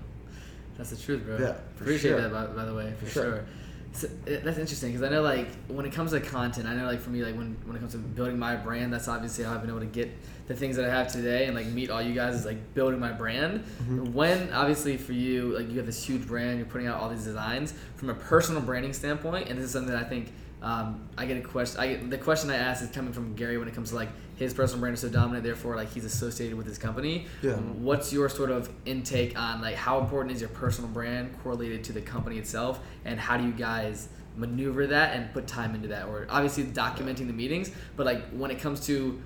[0.77, 1.37] that's the truth, bro.
[1.37, 2.21] Yeah, appreciate sure.
[2.21, 3.23] that by, by the way, for, For sure.
[3.23, 3.45] sure.
[3.93, 6.85] So, it, that's interesting because I know like when it comes to content, I know
[6.85, 9.53] like for me like when when it comes to building my brand, that's obviously how
[9.53, 10.11] I've been able to get
[10.47, 12.99] the things that I have today and like meet all you guys is like building
[12.99, 13.61] my brand.
[13.61, 14.13] Mm-hmm.
[14.13, 17.23] When obviously for you like you have this huge brand, you're putting out all these
[17.23, 21.25] designs from a personal branding standpoint, and this is something that I think um, I
[21.25, 21.79] get a question.
[21.79, 24.09] I get, the question I ask is coming from Gary when it comes to like
[24.35, 27.27] his personal brand is so dominant, therefore like he's associated with his company.
[27.41, 27.53] Yeah.
[27.53, 31.93] What's your sort of intake on like how important is your personal brand correlated to
[31.93, 36.07] the company itself, and how do you guys maneuver that and put time into that?
[36.07, 39.21] Or obviously documenting the meetings, but like when it comes to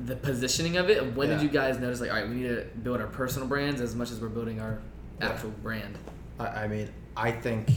[0.00, 1.34] the positioning of it, when Yeah.
[1.36, 3.94] did you guys notice like all right, we need to build our personal brands as
[3.94, 4.78] much as we're building our
[5.20, 5.28] Yeah.
[5.28, 5.96] actual brand?
[6.38, 7.68] I, I mean, I think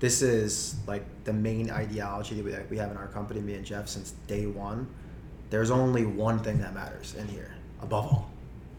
[0.00, 3.54] this is like the main ideology that we, that we have in our company, me
[3.54, 4.86] and Jeff, since day one.
[5.54, 8.28] There's only one thing that matters in here, above all,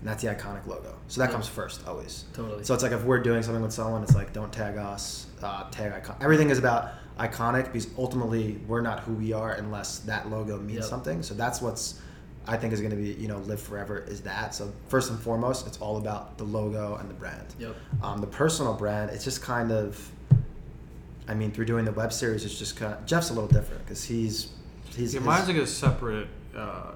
[0.01, 0.93] and that's the Ikonick logo.
[1.07, 1.31] So that Yeah.
[1.31, 2.25] comes first, always.
[2.33, 2.65] Totally.
[2.65, 5.69] So it's like if we're doing something with someone, it's like don't tag us, uh,
[5.71, 6.17] tag icon.
[6.19, 10.79] Everything is about Ikonick because ultimately we're not who we are unless that logo means
[10.79, 10.83] Yep.
[10.89, 11.23] something.
[11.23, 12.01] So that's what's
[12.45, 14.53] I think is going to be you know live forever is that.
[14.53, 17.55] So first and foremost, it's all about the logo and the brand.
[17.57, 17.73] Yep.
[18.03, 20.11] Um, the personal brand, it's just kind of.
[21.29, 23.85] I mean, through doing the web series, it's just kind of Jeff's a little different
[23.85, 24.49] because he's
[24.95, 26.27] he's Yeah, his- mine's like a separate.
[26.55, 26.91] Uh,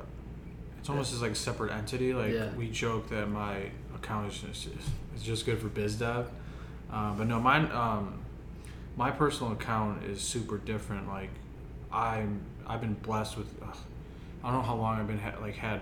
[0.80, 2.14] it's almost as like a separate entity.
[2.14, 2.54] Like Yeah.
[2.56, 4.68] we joke that my account is just,
[5.16, 6.30] is just good for biz dev,
[6.92, 7.70] um, but no, mine.
[7.72, 8.20] Um,
[8.96, 11.08] my personal account is super different.
[11.08, 11.30] Like
[11.92, 13.48] I'm, I've been blessed with.
[13.62, 13.66] Uh,
[14.44, 15.82] I don't know how long I've been ha- like had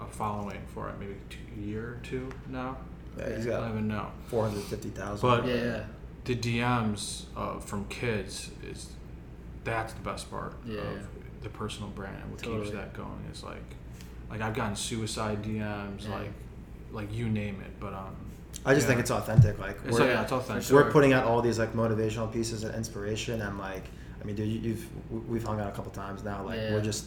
[0.00, 0.94] a following for it.
[1.00, 2.76] Maybe two, a year or two now.
[3.18, 4.06] yeah, he's I don't even know.
[4.28, 5.28] four hundred fifty thousand.
[5.28, 5.84] But- Yeah, yeah.
[6.24, 8.90] the DMs uh, from kids is
[9.64, 11.02] that's the best part Yeah, of yeah.
[11.46, 12.64] The personal brand and what Totally.
[12.64, 13.62] keeps that going is like
[14.30, 16.14] like I've gotten suicide DMs Yeah.
[16.18, 16.32] like
[16.92, 18.16] like you name it but um
[18.64, 18.88] I just yeah.
[18.88, 19.58] think it's authentic.
[19.60, 20.82] Like it's, we're, like, yeah, it's authentic sure.
[20.84, 23.84] we're putting out all these like motivational pieces and inspiration and like
[24.20, 26.72] i mean dude you- you've we've hung out a couple times now like Yeah.
[26.72, 27.06] we're just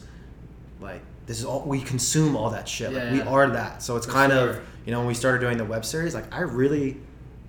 [0.80, 4.06] like this is all we consume all that shit like we are that so it's
[4.06, 4.50] For kind sure.
[4.52, 6.98] of you know when we started doing the web series like i really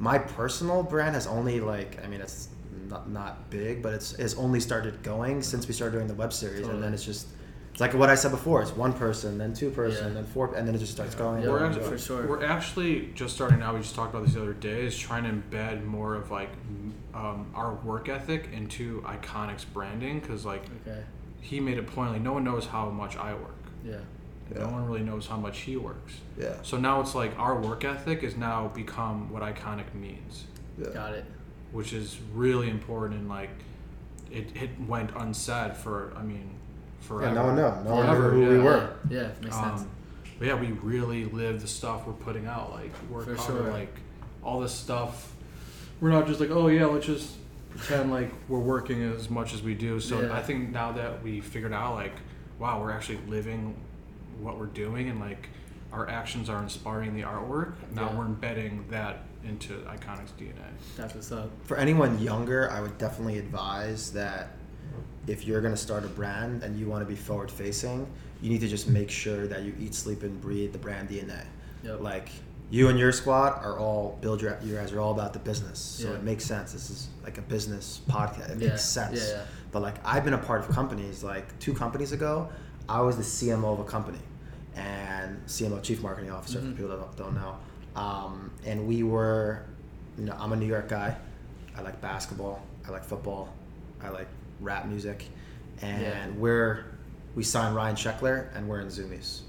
[0.01, 2.49] my personal brand has only like i mean it's
[2.91, 6.33] not, not big but it's it's only started going since we started doing the web
[6.33, 7.29] series and then it's just
[7.71, 10.15] it's like what i said before it's one person then two person Yeah.
[10.15, 11.99] then four and then it just starts going Yeah, we're, going, actually, going.
[11.99, 12.27] for sure.
[12.27, 15.25] we're actually just starting now we just talked about this the other day is trying
[15.25, 16.51] to embed more of like
[17.15, 21.03] um, our work ethic into Ikonick's branding because like Okay.
[21.41, 23.97] he made a point like no one knows how much i work Yeah.
[24.53, 24.63] Yeah.
[24.65, 27.85] no one really knows how much he works yeah So now it's like our work
[27.85, 30.45] ethic has now become what Ikonick means,
[30.79, 31.25] yeah Got it.
[31.73, 33.51] Which is really important and like
[34.31, 36.51] it, it went unsaid for I mean
[37.01, 37.35] forever.
[37.35, 39.81] yeah no one know no one knew Forever, who we were Yeah, makes sense.
[39.83, 39.91] Um,
[40.39, 42.73] but yeah, we really live the stuff we're putting out.
[42.73, 43.73] Like we're For kind of sure.
[43.73, 43.95] like
[44.43, 45.33] all this stuff.
[46.01, 47.35] We're not just like oh yeah, let's just
[47.71, 50.01] pretend like we're working as much as we do.
[50.01, 50.33] So Yeah.
[50.33, 52.15] I think now that we figured out like
[52.59, 53.75] wow, we're actually living
[54.41, 55.49] what we're doing, and like
[55.93, 57.75] our actions are inspiring the artwork.
[57.95, 58.17] Now Yeah.
[58.19, 60.55] we're embedding that into Ikonick's DNA.
[60.97, 61.51] That's what's up.
[61.65, 64.51] For anyone younger, I would definitely advise that
[65.27, 68.07] if you're going to start a brand and you want to be forward facing,
[68.43, 71.45] you need to just make sure that you eat, sleep, and breathe the brand DNA.
[71.83, 72.01] Yep.
[72.01, 72.29] Like
[72.71, 75.79] you and your squad are all build your you guys are all about the business,
[75.79, 76.15] so Yeah.
[76.17, 76.73] it makes sense.
[76.73, 78.51] This is like a business podcast.
[78.51, 78.69] It Yeah.
[78.71, 79.19] makes sense.
[79.21, 79.43] Yeah, yeah.
[79.73, 81.25] But like I've been a part of companies.
[81.25, 82.49] Like two companies ago,
[82.89, 84.19] I was the CMO of a company,
[84.77, 86.71] and CMO Chief Marketing Officer Mm-hmm.
[86.73, 87.57] for people that don't, don't know.
[88.01, 89.65] Um, and we were,
[90.19, 91.17] you know, I'm a New York guy.
[91.77, 92.63] I like basketball.
[92.87, 93.53] I like football.
[94.03, 94.29] I like
[94.61, 95.27] rap music,
[95.83, 96.27] and Yeah.
[96.37, 96.85] we're
[97.35, 99.41] we signed Ryan Sheckler, and we're in Zumiez,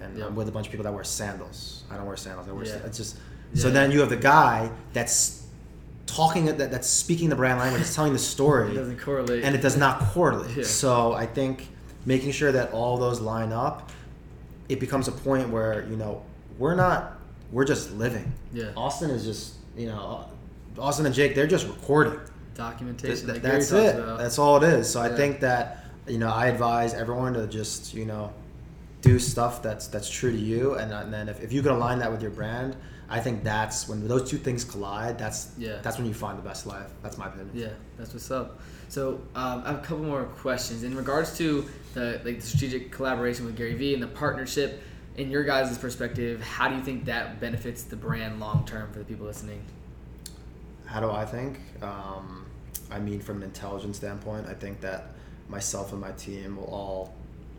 [0.00, 0.26] and Yep.
[0.28, 1.84] I'm with a bunch of people that wear sandals.
[1.90, 2.48] I don't wear sandals.
[2.48, 2.64] I wear.
[2.66, 2.74] Yeah.
[2.84, 3.16] It's just
[3.54, 5.46] so then you have the guy that's
[6.06, 9.42] talking that that's speaking the brand language, it's telling the story It doesn't correlate.
[9.44, 10.56] and it does not correlate.
[10.56, 10.64] Yeah.
[10.64, 11.68] So I think
[12.04, 13.90] making sure that all those line up,
[14.68, 16.22] it becomes a point where you know
[16.58, 17.18] we're not
[17.52, 18.32] we're just living.
[18.52, 18.70] Yeah.
[18.76, 20.26] Austin is just you know
[20.78, 22.18] uh, Austin and Jake they're just recording.
[22.54, 23.26] documentation.
[23.26, 23.96] Th- that that's it.
[23.96, 24.18] About.
[24.18, 24.90] That's all it is.
[24.90, 28.32] So I think that you know I advise everyone to just you know
[29.02, 31.98] do stuff that's that's true to you, and, and then if, if you can align
[31.98, 32.74] that with your brand,
[33.08, 35.18] I think that's when those two things collide.
[35.18, 35.78] That's Yeah.
[35.82, 36.90] That's when you find the best life.
[37.02, 37.50] That's my opinion.
[37.54, 38.60] Yeah, that's what's up.
[38.94, 42.92] So um, I have a couple more questions in regards to the like the strategic
[42.92, 44.80] collaboration with Gary Vee and the partnership.
[45.16, 49.00] In your guys' perspective, how do you think that benefits the brand long term for
[49.00, 49.64] the people listening?
[50.86, 51.58] How do I think?
[51.82, 52.46] Um,
[52.88, 55.08] I mean, from an intelligence standpoint, I think that
[55.48, 57.14] myself and my team will all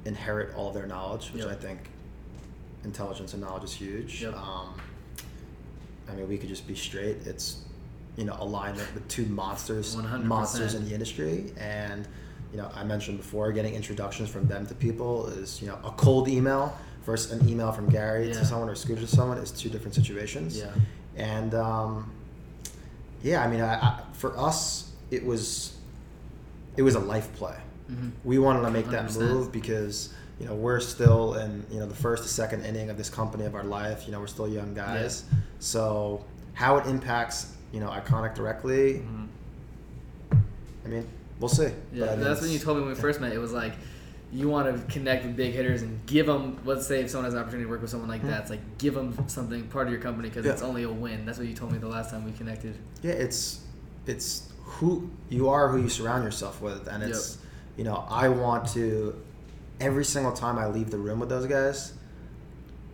[0.06, 1.52] inherit all their knowledge, which Yep.
[1.52, 1.80] I think
[2.86, 4.21] intelligence and knowledge is huge.
[4.21, 4.38] Yep.
[4.38, 4.74] Um,
[6.10, 7.17] I mean, we could just be straight.
[7.26, 7.58] It's
[8.17, 10.23] you know alignment with two monsters, 100%.
[10.23, 12.08] monsters in the industry, and
[12.51, 15.91] you know I mentioned before, getting introductions from them to people is you know a
[15.91, 18.34] cold email versus an email from Gary Yeah.
[18.34, 20.58] to someone or Scooter to someone is two different situations.
[20.58, 20.71] Yeah.
[21.15, 22.12] And um,
[23.21, 25.75] yeah, I mean, I, I, for us, it was
[26.78, 27.58] it was a life play.
[27.91, 28.12] Mhm.
[28.23, 29.19] We wanted to make that 100%.
[29.19, 32.97] move because you know we're still in you know the first to second inning of
[32.97, 34.06] this company of our life.
[34.06, 35.23] You know, we're still young guys.
[35.60, 36.25] So
[36.56, 39.04] how it impacts you know Ikonick directly,
[40.86, 41.08] I mean,
[41.39, 41.63] we'll see.
[41.91, 43.34] Yeah, But I mean, that's when you told me when we first met.
[43.34, 43.74] It was like
[44.32, 46.60] you want to connect with big hitters and give them.
[46.63, 48.28] Let's say if someone has an opportunity to work with someone like hmm.
[48.28, 50.54] that, it's like give them something part of your company because Yeah.
[50.54, 51.26] it's only a win.
[51.26, 52.76] That's what you told me the last time we connected.
[53.02, 53.62] Yeah, it's
[54.06, 57.38] it's who you are, who you surround yourself with, and it's
[57.78, 59.15] you know I want to
[59.80, 61.94] every single time I leave the room with those guys,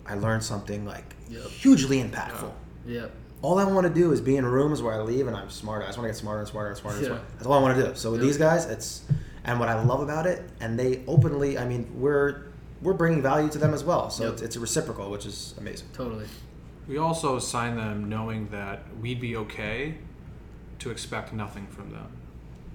[0.06, 1.44] I learn something like Yep.
[1.44, 2.52] hugely impactful.
[2.86, 3.12] Yep.
[3.42, 5.84] All I want to do is be in rooms where I leave and I'm smarter.
[5.84, 6.98] I just want to get smarter and smarter and smarter.
[6.98, 7.24] And smarter.
[7.34, 7.94] That's all I want to do.
[7.96, 8.26] So with Yep.
[8.28, 9.02] these guys, it's
[9.44, 12.42] and what I love about it, and they openly, I mean, we're
[12.80, 14.10] we're bringing value to them as well.
[14.10, 14.32] So Yep.
[14.34, 15.88] it's, it's a reciprocal, which is amazing.
[15.92, 16.26] Totally.
[16.88, 19.96] We also signed them knowing that we'd be okay
[20.80, 22.08] to expect nothing from them.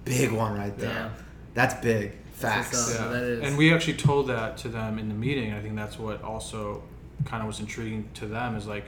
[0.06, 0.90] Big one right there.
[0.90, 1.10] Yeah.
[1.54, 2.12] That's big.
[2.40, 3.00] That's what's Facts.
[3.00, 3.12] up.
[3.12, 3.42] that is.
[3.42, 5.52] And we actually told that to them in the meeting.
[5.52, 6.82] I think that's what also
[7.26, 8.84] kind of was intriguing to them is like,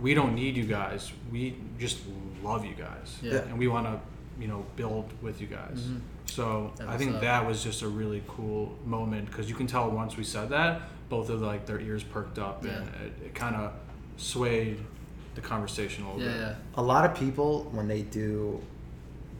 [0.00, 1.12] we don't need you guys.
[1.32, 1.98] We just
[2.42, 3.18] love you guys.
[3.22, 3.38] Yeah.
[3.38, 4.00] And we want to,
[4.40, 5.80] you know, build with you guys.
[5.80, 5.98] Mm-hmm.
[6.26, 7.20] So That's I think up.
[7.22, 10.82] that was just a really cool moment because you can tell once we said that,
[11.08, 13.72] both of like their ears perked up and it, it kind of
[14.16, 14.78] swayed
[15.34, 16.40] the conversation a little Yeah, bit.
[16.40, 16.54] yeah.
[16.76, 18.60] a lot of people when they do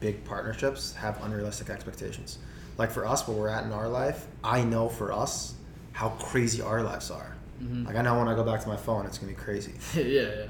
[0.00, 2.38] big partnerships have unrealistic expectations
[2.78, 5.54] like for us where we're at in our life i know for us
[5.92, 7.84] how crazy our lives are Mm-hmm.
[7.86, 10.02] like i know when i go back to my phone it's gonna be crazy yeah,
[10.02, 10.44] yeah,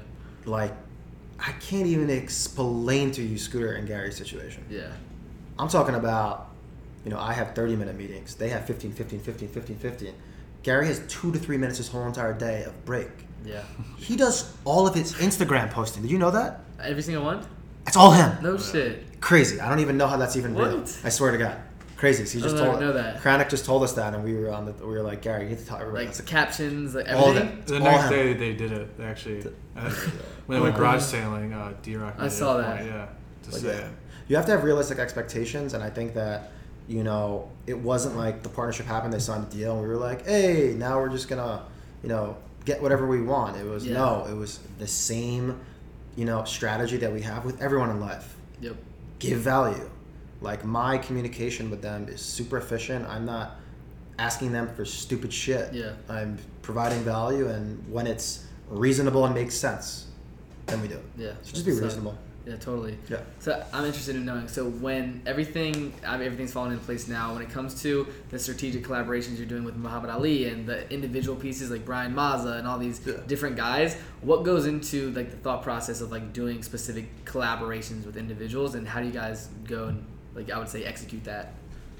[0.45, 0.73] like
[1.39, 4.91] i can't even explain to you scooter and gary's situation yeah.
[5.59, 6.49] i'm talking about
[7.03, 10.13] you know i have 30 minute meetings they have 15 15 15 15 15
[10.63, 13.09] gary has two to three minutes his whole entire day of break
[13.45, 13.63] Yeah.
[13.97, 17.45] he does all of his instagram posting did you know that Every single one?
[17.87, 19.19] it's all him No shit.
[19.21, 19.59] crazy.
[19.59, 20.79] I don't even know how that's even real.
[20.79, 20.99] What?
[21.03, 21.57] I swear to God,
[22.01, 22.25] crazy.
[22.25, 23.21] So he I just don't told know that.
[23.21, 24.73] Kranik just told us that, and we were on the.
[24.73, 26.07] We were like, Gary, you need to tell everybody.
[26.07, 27.55] Like That's captions, like All everything.
[27.59, 27.67] that.
[27.67, 28.09] The All next him.
[28.09, 28.97] day they did it.
[28.97, 29.45] They actually,
[29.77, 29.89] uh,
[30.47, 32.15] when they went garage sailing, uh, D-Rock.
[32.19, 32.77] I saw that.
[32.79, 33.07] point, Yeah.
[33.43, 33.87] To Like, say yeah.
[34.27, 36.51] You have to have realistic expectations, and I think that
[36.87, 39.13] you know it wasn't like the partnership happened.
[39.13, 41.63] They signed a deal, and we were like, hey, now we're just gonna,
[42.03, 42.35] you know,
[42.65, 43.55] get whatever we want.
[43.57, 43.93] It was Yeah.
[43.93, 45.59] no, it was the same,
[46.15, 48.35] you know, strategy that we have with everyone in life.
[48.61, 48.75] Yep.
[49.19, 49.89] give value.
[50.41, 53.07] Like my communication with them is super efficient.
[53.07, 53.57] I'm not
[54.17, 55.73] asking them for stupid shit.
[55.73, 55.93] Yeah.
[56.09, 60.07] I'm providing value, and when it's reasonable and makes sense,
[60.65, 61.03] then we do it.
[61.17, 61.31] Yeah.
[61.43, 62.17] So just be So- reasonable.
[62.43, 62.97] Yeah, totally.
[63.07, 63.19] Yeah.
[63.37, 64.47] So I'm interested in knowing.
[64.47, 67.33] So when everything, I mean, everything's falling into place now.
[67.33, 71.37] When it comes to the strategic collaborations you're doing with Muhammad Ali and the individual
[71.37, 73.13] pieces like Brian Maza and all these Yeah.
[73.27, 78.17] different guys, what goes into like the thought process of like doing specific collaborations with
[78.17, 80.03] individuals, and how do you guys go and
[80.35, 81.53] like I would say execute that?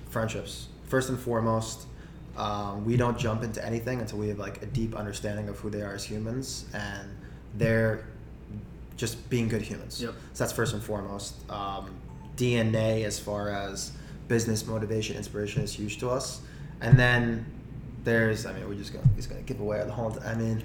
[0.10, 1.86] friendships first and foremost
[2.38, 5.70] um, we don't jump into anything until we have like a deep understanding of who
[5.70, 7.08] they are as humans and
[7.58, 8.06] they're
[8.98, 10.14] just being good humans Yep.
[10.34, 11.90] so that's first and foremost um,
[12.36, 13.94] dna as far as
[14.28, 16.42] business motivation inspiration is huge to us
[16.82, 17.46] and then
[18.04, 20.62] there's i mean we're just gonna he's gonna give away the whole i mean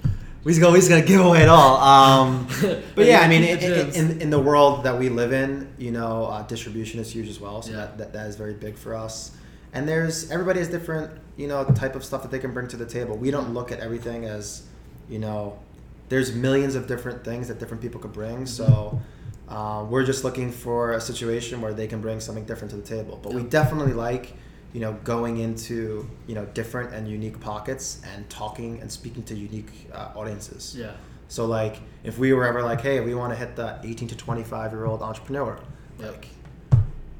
[0.47, 2.47] we're just gonna, gonna give away it all um,
[2.95, 5.91] but yeah i mean in, the in, in, the world that we live in you
[5.91, 7.77] know uh, distribution is huge as well so Yeah.
[7.77, 9.31] that, that that is very big for us.
[9.73, 12.77] And there's everybody has different you know type of stuff that they can bring to
[12.77, 13.17] the table.
[13.17, 14.63] We don't look at everything as
[15.09, 15.59] you know
[16.09, 18.99] there's millions of different things that different people could bring so
[19.49, 22.83] uh, we're just looking for a situation where they can bring something different to the
[22.83, 23.19] table.
[23.21, 24.33] But we definitely like
[24.73, 29.35] you know going into you know different and unique pockets and talking and speaking to
[29.35, 30.91] unique uh, audiences Yeah.
[31.27, 34.15] so like if we were ever like hey we want to hit the 18 to
[34.17, 35.57] 25 year old entrepreneur
[35.99, 36.11] Yep.
[36.11, 36.27] like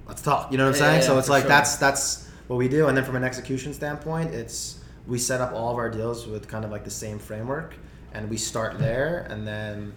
[0.08, 1.50] let's talk you know what i'm Yeah, saying yeah, so it's like sure.
[1.50, 5.54] that's that's what we do and then from an execution standpoint it's we set up
[5.54, 7.76] all of our deals with kind of like the same framework
[8.14, 9.94] and we start there and then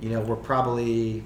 [0.00, 1.22] you know we're probably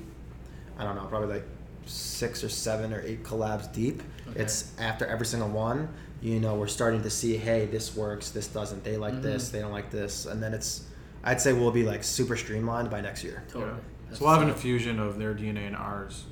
[0.78, 1.46] i don't know probably like
[1.86, 4.02] six or seven or eight collabs deep.
[4.38, 5.88] It's after every single one
[6.22, 9.52] you know we're starting to see hey this works this doesn't they like this Mhm.
[9.52, 10.84] they don't like this and then it's
[11.24, 13.70] i'd say we'll be like super streamlined by next year Totally.
[13.72, 13.76] Yeah.
[14.08, 16.24] That's So we'll have an infusion of their DNA and ours.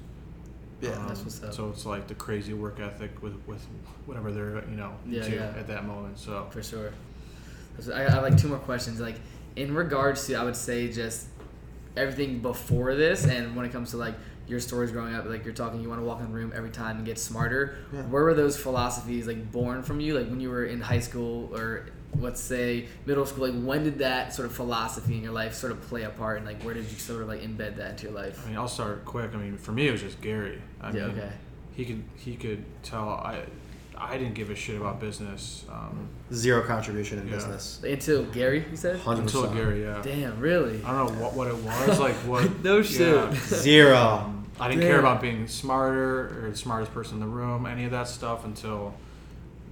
[0.80, 1.52] Yeah, Um, that's what's up.
[1.52, 3.62] So it's like the crazy work ethic with with
[4.06, 5.54] whatever they're you know Yeah, into yeah.
[5.60, 6.18] at that moment.
[6.18, 6.90] So For sure.
[7.94, 8.98] I, I have like two more questions.
[8.98, 9.16] Like
[9.56, 11.26] in regards to, I would say just
[11.98, 14.14] everything before this, and when it comes to like
[14.48, 16.70] your stories growing up, like you're talking, you want to walk in the room every
[16.70, 17.76] time and get smarter.
[17.92, 18.02] Yeah.
[18.02, 20.18] Where were those philosophies like born from you?
[20.18, 21.86] Like when you were in high school or
[22.20, 23.48] let's say middle school.
[23.50, 26.38] Like when did that sort of philosophy in your life sort of play a part,
[26.38, 28.42] and like where did you sort of like embed that into your life?
[28.44, 29.32] I mean, I'll start quick.
[29.34, 30.62] I mean, for me, it was just Gary.
[30.80, 31.32] I Yeah, mean, okay.
[31.74, 33.42] He could he could tell I
[33.98, 37.34] I didn't give a shit about business um, zero contribution in Yeah.
[37.34, 39.00] business Until Gary, you said.
[39.00, 39.18] 100%.
[39.20, 39.82] until Gary.
[39.82, 40.00] Yeah.
[40.02, 40.82] Damn, really?
[40.84, 42.14] I don't know what, what it was like.
[42.26, 43.00] What No shit.
[43.14, 43.34] yeah.
[43.44, 44.90] zero I didn't Damn.
[44.90, 48.44] care about being smarter or the smartest person in the room, any of that stuff
[48.44, 48.94] until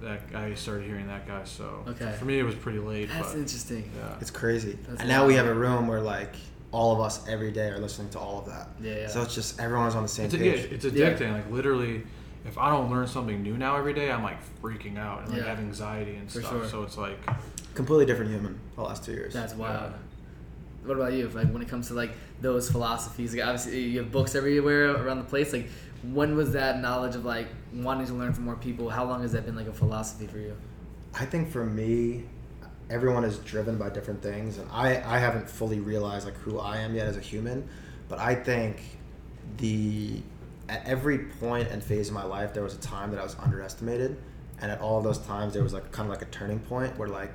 [0.01, 1.43] that I started hearing that guy.
[1.45, 2.11] So Okay.
[2.19, 3.09] for me, it was pretty late.
[3.09, 3.89] That's but interesting.
[3.97, 4.15] yeah.
[4.21, 4.77] It's crazy.
[4.87, 6.35] That's and now we have a room where like
[6.71, 8.67] all of us every day are listening to all of that.
[8.81, 9.07] Yeah, yeah.
[9.07, 10.71] So it's just everyone's on the same It's, yeah, page.
[10.71, 11.09] it's Yeah.
[11.11, 11.31] addicting.
[11.33, 12.03] Like literally,
[12.45, 15.41] if I don't learn something new now every day, I'm like freaking out and like
[15.41, 15.47] Yeah.
[15.47, 16.51] have anxiety and For stuff.
[16.51, 16.67] sure.
[16.69, 17.17] So it's like
[17.73, 19.33] Completely different human the last two years.
[19.33, 19.91] That's wild.
[20.85, 21.27] What about you?
[21.29, 25.19] Like when it comes to like those philosophies, like obviously you have books everywhere around
[25.19, 25.53] the place.
[25.53, 25.69] Like
[26.03, 28.89] when was that knowledge of like wanting to learn from more people?
[28.89, 30.55] How long has that been like a philosophy for you?
[31.13, 32.25] I think for me,
[32.89, 36.77] everyone is driven by different things, and I, I haven't fully realized like who I
[36.77, 37.67] am yet as a human,
[38.09, 38.81] but I think
[39.57, 40.21] the
[40.67, 43.35] at every point and phase of my life there was a time that I was
[43.41, 44.17] underestimated,
[44.61, 47.09] and at all those times there was like kind of like a turning point where
[47.09, 47.33] like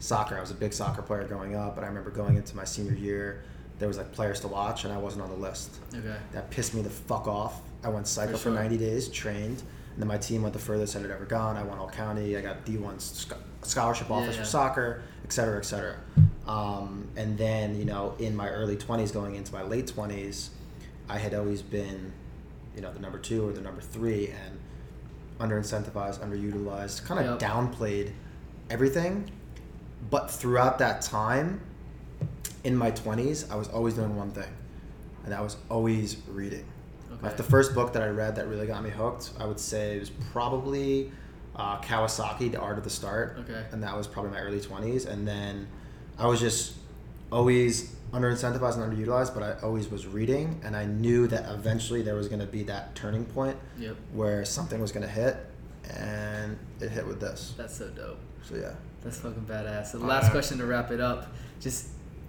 [0.00, 2.64] soccer, I was a big soccer player growing up, but I remember going into my
[2.64, 3.42] senior year,
[3.78, 5.70] there was like players to watch, and I wasn't on the list.
[5.94, 6.16] Okay.
[6.32, 7.60] That pissed me the fuck off.
[7.84, 8.52] I went cycle for, sure.
[8.52, 11.56] 90 days, trained, and then my team went the furthest I'd ever gone.
[11.56, 12.36] I won all county.
[12.36, 13.32] I got D1 sc-
[13.62, 14.42] scholarship offers Yeah.
[14.42, 15.96] for soccer, et cetera, et cetera.
[16.46, 20.50] Um, and then, you know, in my early 20s, going into my late 20s,
[21.08, 22.12] I had always been,
[22.74, 24.58] you know, the number two or the number three, and
[25.38, 27.50] under incentivized, underutilized, kind of Yep.
[27.50, 28.12] downplayed
[28.68, 29.30] everything.
[30.08, 31.60] But throughout that time,
[32.64, 34.48] in my 20s, I was always doing one thing,
[35.24, 36.64] and that was always reading.
[37.22, 39.96] Like the first book that I read that really got me hooked, I would say
[39.96, 41.12] it was probably
[41.54, 43.36] uh, Kawasaki, The Art of the Start.
[43.40, 43.62] Okay.
[43.72, 45.06] And that was probably my early 20s.
[45.06, 45.66] And then
[46.18, 46.76] I was just
[47.30, 50.60] always under incentivized and underutilized, but I always was reading.
[50.64, 53.96] And I knew that eventually there was going to be that turning point Yep.
[54.14, 55.36] where something was going to hit.
[55.90, 57.52] And it hit with this.
[57.58, 58.18] That's so dope.
[58.44, 58.72] So yeah.
[59.02, 59.86] That's fucking badass.
[59.86, 61.28] So the last question to wrap it up,
[61.60, 61.88] just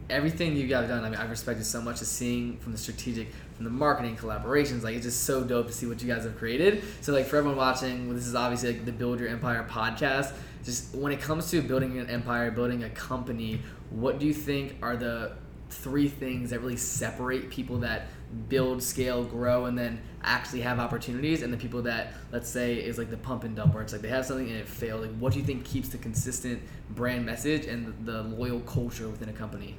[0.09, 1.03] everything you guys have done.
[1.03, 4.83] I mean, I've respected so much of seeing from the strategic, from the marketing collaborations.
[4.83, 6.83] Like it's just so dope to see what you guys have created.
[7.01, 10.33] So like for everyone watching, this is obviously like the Build Your Empire podcast.
[10.63, 14.75] Just when it comes to building an empire, building a company, what do you think
[14.81, 15.33] are the
[15.69, 18.07] three things that really separate people that
[18.49, 22.97] build, scale, grow, and then actually have opportunities, and the people that let's say is
[22.97, 25.01] like the pump and dump, where it's like they have something and it failed.
[25.01, 26.61] Like, what do you think keeps the consistent
[26.91, 29.75] brand message and the, the loyal culture within a company?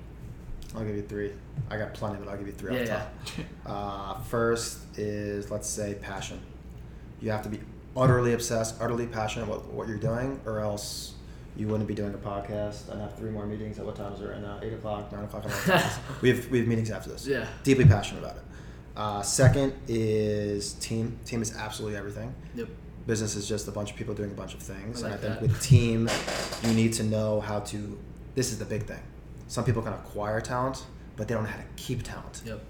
[0.74, 1.32] I'll give you three.
[1.70, 3.44] I got plenty, but I'll give you three Yeah, off top.
[3.66, 6.40] Uh, first is let's say passion.
[7.20, 7.60] You have to be
[7.96, 11.14] utterly obsessed, utterly passionate about what you're doing, or else
[11.56, 13.78] you wouldn't be doing a podcast and have three more meetings.
[13.78, 14.58] At what time is it right now?
[14.62, 15.44] Eight o'clock, nine o'clock.
[15.44, 16.22] I don't know what time it is.
[16.22, 17.26] we have we have meetings after this.
[17.26, 17.46] Yeah.
[17.62, 18.42] Deeply passionate about it.
[18.96, 21.18] Uh, second is team.
[21.24, 22.34] Team is absolutely everything.
[22.54, 22.68] Yep.
[23.06, 25.16] Business is just a bunch of people doing a bunch of things, I and I
[25.16, 25.42] like think that.
[25.42, 26.08] with team,
[26.62, 27.98] you need to know how to.
[28.34, 29.02] This is the big thing.
[29.48, 30.84] Some people can acquire talent,
[31.16, 32.42] but they don't know how to keep talent.
[32.46, 32.62] Yep.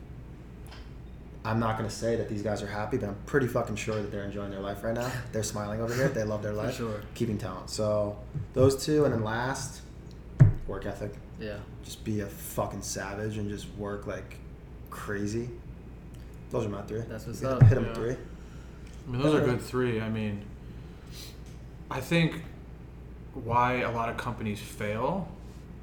[1.45, 3.97] I'm not going to say that these guys are happy, but I'm pretty fucking sure
[3.97, 5.11] that they're enjoying their life right now.
[5.33, 6.09] They're smiling over here.
[6.09, 6.77] They love their life.
[6.77, 7.01] sure.
[7.15, 7.69] Keeping talent.
[7.71, 8.17] So
[8.55, 9.83] those two, and then last,
[10.69, 11.13] work ethic.
[11.41, 11.57] Yeah.
[11.85, 14.37] Just be a fucking savage and just work like
[14.91, 15.51] crazy.
[16.53, 17.01] Those are my three.
[17.09, 17.63] That's what's hit, up.
[17.65, 17.95] Hit them Yeah.
[17.95, 18.11] three.
[18.13, 20.01] I mean, those are good three.
[20.01, 20.43] I mean,
[21.91, 22.43] I think
[23.35, 25.27] why a lot of companies fail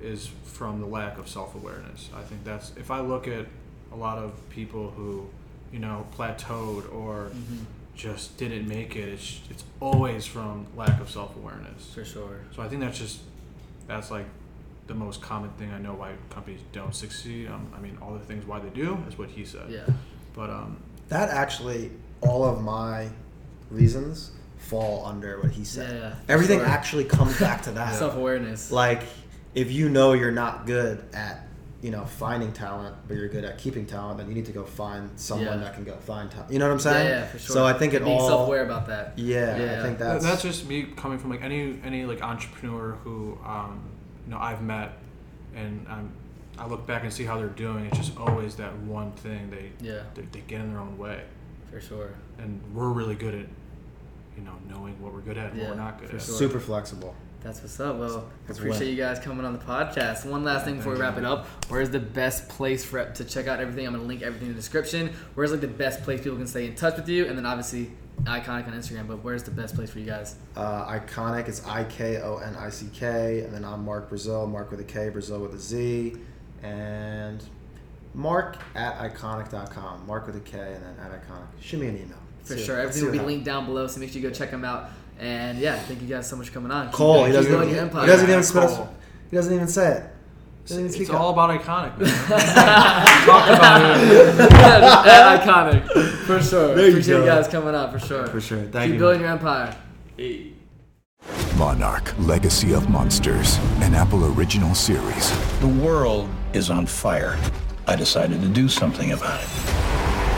[0.01, 2.09] is from the lack of self awareness.
[2.15, 3.45] I think that's if I look at
[3.91, 5.27] a lot of people who,
[5.71, 7.63] you know, plateaued or Mm-hmm.
[7.95, 11.93] just didn't make it, it's it's always from lack of self awareness.
[11.93, 12.39] For sure.
[12.55, 13.19] So I think that's just
[13.87, 14.25] that's like
[14.87, 17.47] the most common thing I know why companies don't succeed.
[17.47, 19.69] Um, I mean, all the things why they do is what he said.
[19.69, 19.85] Yeah.
[20.33, 20.77] But um,
[21.09, 21.91] That actually,
[22.21, 23.09] all of my
[23.69, 25.93] reasons fall under what he said.
[25.93, 26.67] Yeah, yeah, Everything sure.
[26.67, 27.95] actually comes back to that.
[27.95, 28.71] Self awareness.
[28.71, 29.03] like
[29.55, 31.45] if you know you're not good at
[31.81, 34.65] you know finding talent but you're good at keeping talent then you need to go
[34.65, 35.55] find someone Yeah.
[35.63, 37.53] that can go find talent you know what i'm saying yeah, for sure.
[37.53, 39.13] so i think it being all self aware about that.
[39.17, 39.79] yeah, Yeah.
[39.79, 43.81] i think that's that's just me coming from like any any like entrepreneur who um,
[44.25, 44.91] you know I've met,
[45.55, 46.11] and um,
[46.57, 47.85] I look back and see how they're doing.
[47.85, 50.01] It's just always that one thing they Yeah.
[50.15, 51.23] they, they get in their own way,
[51.71, 52.09] For sure.
[52.37, 53.47] and we're really good at
[54.37, 56.21] you know knowing what we're good at and Yeah, what we're not good for at.
[56.21, 56.35] sure.
[56.35, 57.95] super flexible That's what's up.
[57.97, 58.89] Well, That's appreciate win.
[58.89, 60.25] you guys coming on the podcast.
[60.25, 61.45] One last thing before we wrap it up.
[61.69, 63.87] Where's the best place for to check out everything?
[63.87, 65.13] I'm gonna link everything in the description.
[65.35, 67.27] Where's like the best place people can stay in touch with you?
[67.27, 67.91] And then obviously
[68.23, 69.07] Ikonick on Instagram.
[69.07, 70.35] But where's the best place for you guys?
[70.57, 75.53] uh, Ikonick it's i-k-o-n-i-c-k and then i'm mark brazil mark with a k brazil with
[75.53, 76.15] a z
[76.63, 77.43] and
[78.13, 82.17] mark at ikonick.com mark with a k and then at Ikonick shoot me an email
[82.43, 82.75] For See- sure.
[82.83, 84.65] let's Everything will be what linked down below, so make sure you go check them
[84.65, 84.89] out.
[85.19, 86.91] And yeah, thank you guys so much for coming on.
[86.91, 88.79] Cole, he doesn't, building even, he doesn't even spit us,
[89.29, 90.03] he doesn't even say it.
[90.63, 91.45] He doesn't even It's speak all up.
[91.59, 91.97] about Ikonick.
[91.99, 92.09] Man.
[95.09, 95.85] At Ikonick,
[96.25, 96.75] for sure.
[96.75, 98.27] There you Appreciate you guys coming on, for sure.
[98.27, 98.61] For sure.
[98.63, 98.99] Thank keep you.
[98.99, 99.75] building your empire.
[101.57, 105.59] Monarch Legacy of Monsters, an Apple original series.
[105.59, 107.37] The world is on fire.
[107.87, 109.49] I decided to do something about it.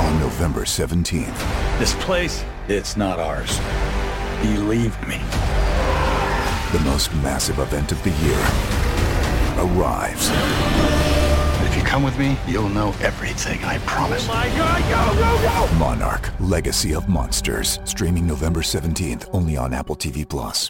[0.01, 1.37] On November 17th,
[1.77, 3.59] This place, it's not ours.
[4.41, 5.19] Believe me.
[6.71, 8.39] the most massive event of the year
[9.57, 10.29] arrives.
[11.67, 14.27] If you come with me, you'll know everything, I promise.
[14.29, 15.75] Oh my God, go, go, go!
[15.77, 20.69] Monarch Legacy of Monsters, streaming November 17th only on Apple TV Plus.